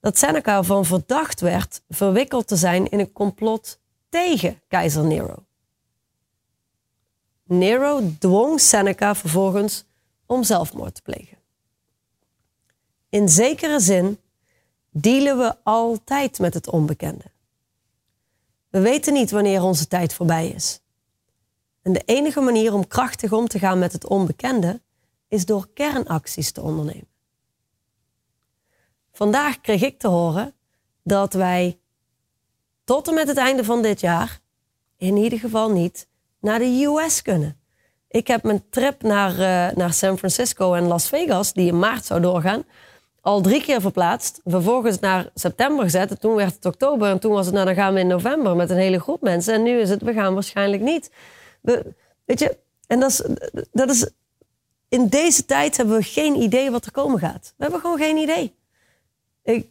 [0.00, 3.78] dat Seneca ervan verdacht werd verwikkeld te zijn in een complot
[4.08, 5.44] tegen keizer Nero.
[7.42, 9.84] Nero dwong Seneca vervolgens
[10.26, 11.38] om zelfmoord te plegen.
[13.08, 14.18] In zekere zin
[14.90, 17.24] dealen we altijd met het onbekende.
[18.70, 20.80] We weten niet wanneer onze tijd voorbij is.
[21.82, 24.80] En de enige manier om krachtig om te gaan met het onbekende
[25.28, 27.08] is door kernacties te ondernemen.
[29.12, 30.54] Vandaag kreeg ik te horen
[31.02, 31.78] dat wij
[32.84, 34.40] tot en met het einde van dit jaar
[34.96, 36.08] in ieder geval niet
[36.40, 37.60] naar de US kunnen.
[38.08, 42.04] Ik heb mijn trip naar, uh, naar San Francisco en Las Vegas, die in maart
[42.04, 42.64] zou doorgaan,
[43.20, 44.40] al drie keer verplaatst.
[44.44, 46.10] Vervolgens naar september gezet.
[46.10, 47.08] En toen werd het oktober.
[47.08, 49.54] En toen was het, nou dan gaan we in november met een hele groep mensen.
[49.54, 51.10] En nu is het, we gaan waarschijnlijk niet.
[51.60, 51.94] We,
[52.24, 52.56] weet je,
[52.86, 53.22] en dat is,
[53.72, 54.10] dat is,
[54.88, 57.54] in deze tijd hebben we geen idee wat er komen gaat.
[57.56, 58.54] We hebben gewoon geen idee.
[59.42, 59.66] Ik,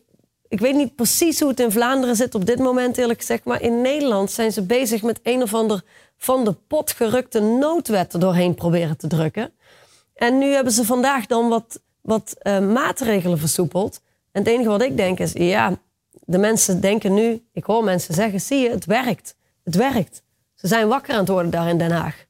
[0.47, 3.43] ik weet niet precies hoe het in Vlaanderen zit op dit moment, eerlijk gezegd.
[3.43, 5.83] Maar in Nederland zijn ze bezig met een of ander
[6.17, 9.51] van de pot gerukte noodwet doorheen proberen te drukken.
[10.13, 14.01] En nu hebben ze vandaag dan wat wat uh, maatregelen versoepeld.
[14.31, 15.79] En het enige wat ik denk is, ja,
[16.11, 19.35] de mensen denken nu, ik hoor mensen zeggen, zie je, het werkt.
[19.63, 20.23] Het werkt.
[20.55, 22.25] Ze zijn wakker aan het worden daar in Den Haag.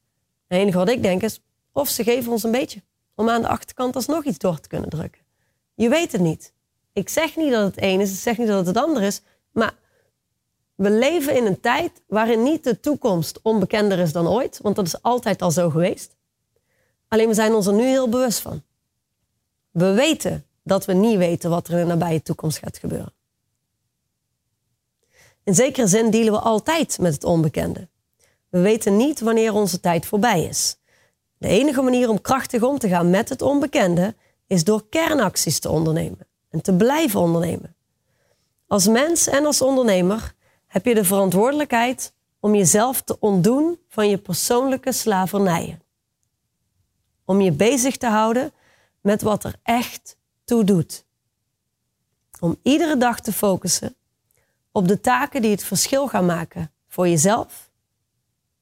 [0.48, 1.40] Het enige wat ik denk is,
[1.72, 2.82] of ze geven ons een beetje.
[3.14, 5.20] Om aan de achterkant alsnog iets door te kunnen drukken.
[5.74, 6.52] Je weet het niet.
[6.92, 9.22] Ik zeg niet dat het een is, ik zeg niet dat het het ander is.
[9.52, 9.74] Maar
[10.80, 14.86] We leven in een tijd waarin niet de toekomst onbekender is dan ooit, want dat
[14.86, 16.16] is altijd al zo geweest.
[17.08, 18.62] Alleen we zijn ons er nu heel bewust van.
[19.70, 23.12] We weten dat we niet weten wat er in de nabije toekomst gaat gebeuren.
[25.44, 27.88] In zekere zin dealen we altijd met het onbekende.
[28.48, 30.76] We weten niet wanneer onze tijd voorbij is.
[31.38, 34.14] De enige manier om krachtig om te gaan met het onbekende
[34.46, 37.74] is door kernacties te ondernemen en te blijven ondernemen.
[38.66, 40.34] Als mens en als ondernemer
[40.66, 45.82] heb je de verantwoordelijkheid om jezelf te ontdoen van je persoonlijke slavernijen.
[47.24, 48.52] Om je bezig te houden
[49.00, 51.04] met wat er echt toe doet.
[52.40, 53.94] Om iedere dag te focussen
[54.72, 57.70] op de taken die het verschil gaan maken voor jezelf,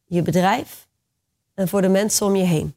[0.05, 0.89] je bedrijf
[1.55, 2.77] en voor de mensen om je heen.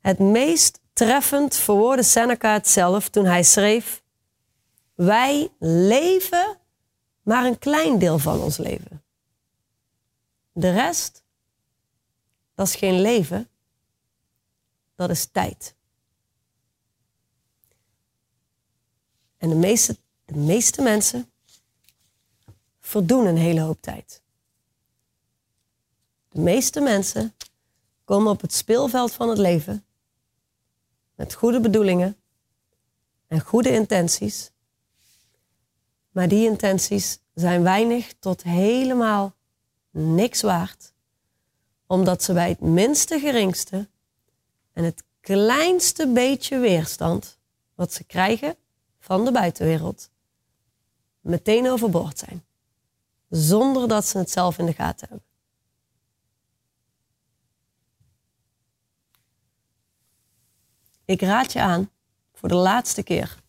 [0.00, 4.02] Het meest treffend verwoordde Seneca het zelf toen hij schreef:
[4.94, 6.58] Wij leven
[7.22, 9.04] maar een klein deel van ons leven.
[10.52, 11.24] De rest,
[12.54, 13.48] dat is geen leven,
[14.96, 15.74] dat is tijd.
[19.36, 21.30] En de meeste, de meeste mensen
[22.80, 24.22] verdoen een hele hoop tijd.
[26.28, 27.34] De meeste mensen
[28.04, 29.84] komen op het speelveld van het leven
[31.14, 32.16] met goede bedoelingen
[33.26, 34.50] en goede intenties.
[36.10, 39.34] Maar die intenties zijn weinig tot helemaal
[39.90, 40.92] niks waard,
[41.86, 43.88] omdat ze bij het minste geringste
[44.76, 47.38] en het kleinste beetje weerstand
[47.74, 48.56] wat ze krijgen
[48.98, 50.10] van de buitenwereld
[51.20, 52.44] meteen overboord zijn,
[53.28, 55.26] zonder dat ze het zelf in de gaten hebben.
[61.04, 61.90] Ik raad je aan
[62.32, 63.42] voor de laatste keer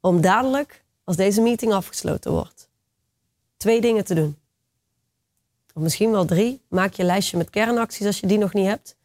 [0.00, 2.68] om dadelijk, als deze meeting afgesloten wordt,
[3.56, 4.41] twee dingen te doen.
[5.74, 6.62] Of misschien wel drie.
[6.68, 8.96] Maak je lijstje met kernacties als je die nog niet hebt.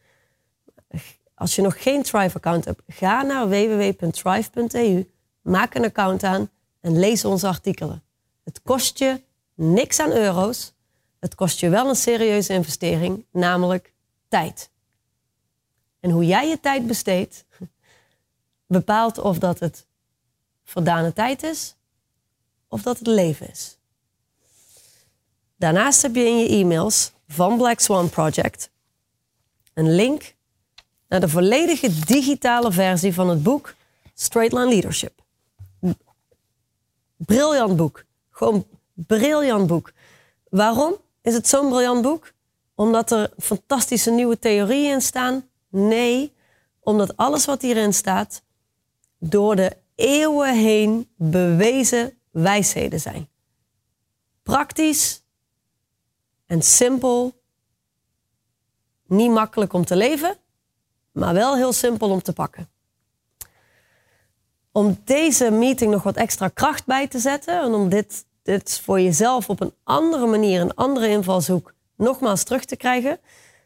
[1.35, 5.11] Als je nog geen Thrive-account hebt, ga naar www.thrive.eu,
[5.41, 6.49] maak een account aan
[6.81, 8.03] en lees onze artikelen.
[8.43, 9.21] Het kost je
[9.53, 10.73] niks aan euro's.
[11.19, 13.93] Het kost je wel een serieuze investering, namelijk
[14.27, 14.69] tijd.
[15.99, 17.45] En hoe jij je tijd besteedt,
[18.67, 19.87] bepaalt of dat het
[20.63, 21.75] verdane tijd is
[22.67, 23.76] of dat het leven is.
[25.57, 28.69] Daarnaast heb je in je e-mails van Black Swan Project
[29.73, 30.35] een link
[31.07, 33.75] naar de volledige digitale versie van het boek
[34.13, 35.21] Straight Line Leadership.
[37.15, 38.03] Briljant boek.
[38.31, 39.91] Gewoon briljant boek.
[40.49, 42.33] Waarom is het zo'n briljant boek?
[42.75, 46.33] Omdat er fantastische nieuwe theorieën in staan Nee,
[46.79, 48.41] omdat alles wat hierin staat
[49.19, 53.29] door de eeuwen heen bewezen wijsheden zijn.
[54.43, 55.23] Praktisch
[56.47, 57.35] en simpel.
[59.07, 60.37] Niet makkelijk om te leven,
[61.11, 62.69] maar wel heel simpel om te pakken.
[64.71, 69.01] Om deze meeting nog wat extra kracht bij te zetten en om dit, dit voor
[69.01, 73.19] jezelf op een andere manier, een andere invalshoek, nogmaals terug te krijgen,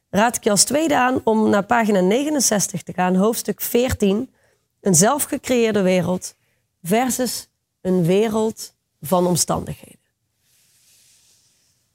[0.10, 4.34] raad ik je als tweede aan om naar pagina 69 te gaan, hoofdstuk 14,
[4.82, 6.36] een zelfgecreëerde wereld
[6.84, 7.50] versus
[7.82, 10.01] een wereld van omstandigheden.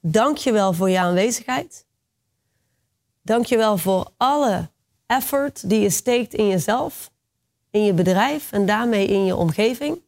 [0.08, 1.86] Dank je wel voor je aanwezigheid.
[3.22, 4.70] Dank je wel voor alle
[5.06, 7.10] effort die je steekt in jezelf,
[7.70, 10.02] in je bedrijf en daarmee in je omgeving.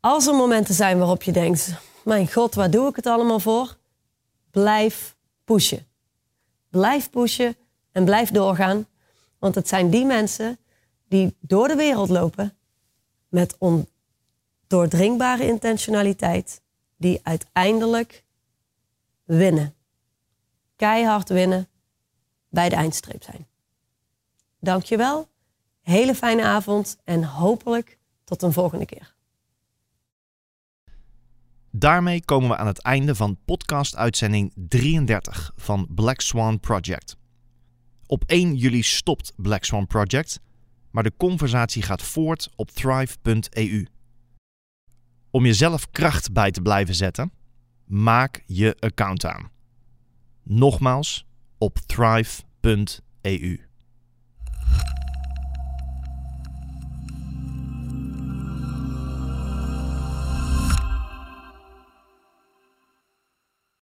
[0.00, 1.72] Als er momenten zijn waarop je denkt:
[2.04, 3.76] Mijn god, waar doe ik het allemaal voor?
[4.50, 5.86] Blijf pushen.
[6.68, 7.56] Blijf pushen
[7.92, 8.86] en blijf doorgaan.
[9.38, 10.58] Want het zijn die mensen
[11.08, 12.56] die door de wereld lopen
[13.28, 16.60] met ondoordringbare intentionaliteit,
[17.02, 18.24] die uiteindelijk
[19.24, 19.74] winnen.
[20.76, 21.68] Keihard winnen
[22.48, 23.46] bij de eindstreep zijn.
[24.60, 25.28] Dankjewel.
[25.80, 29.14] Hele fijne avond en hopelijk tot een volgende keer.
[31.70, 37.16] Daarmee komen we aan het einde van podcast-uitzending 33 van Black Swan Project.
[38.06, 40.40] Op 1 juli stopt Black Swan Project,
[40.90, 43.86] maar de conversatie gaat voort op thrive.eu.
[45.32, 47.32] Om jezelf kracht bij te blijven zetten,
[47.84, 49.50] maak je account aan.
[50.42, 51.26] Nogmaals
[51.58, 53.71] op thrive.eu.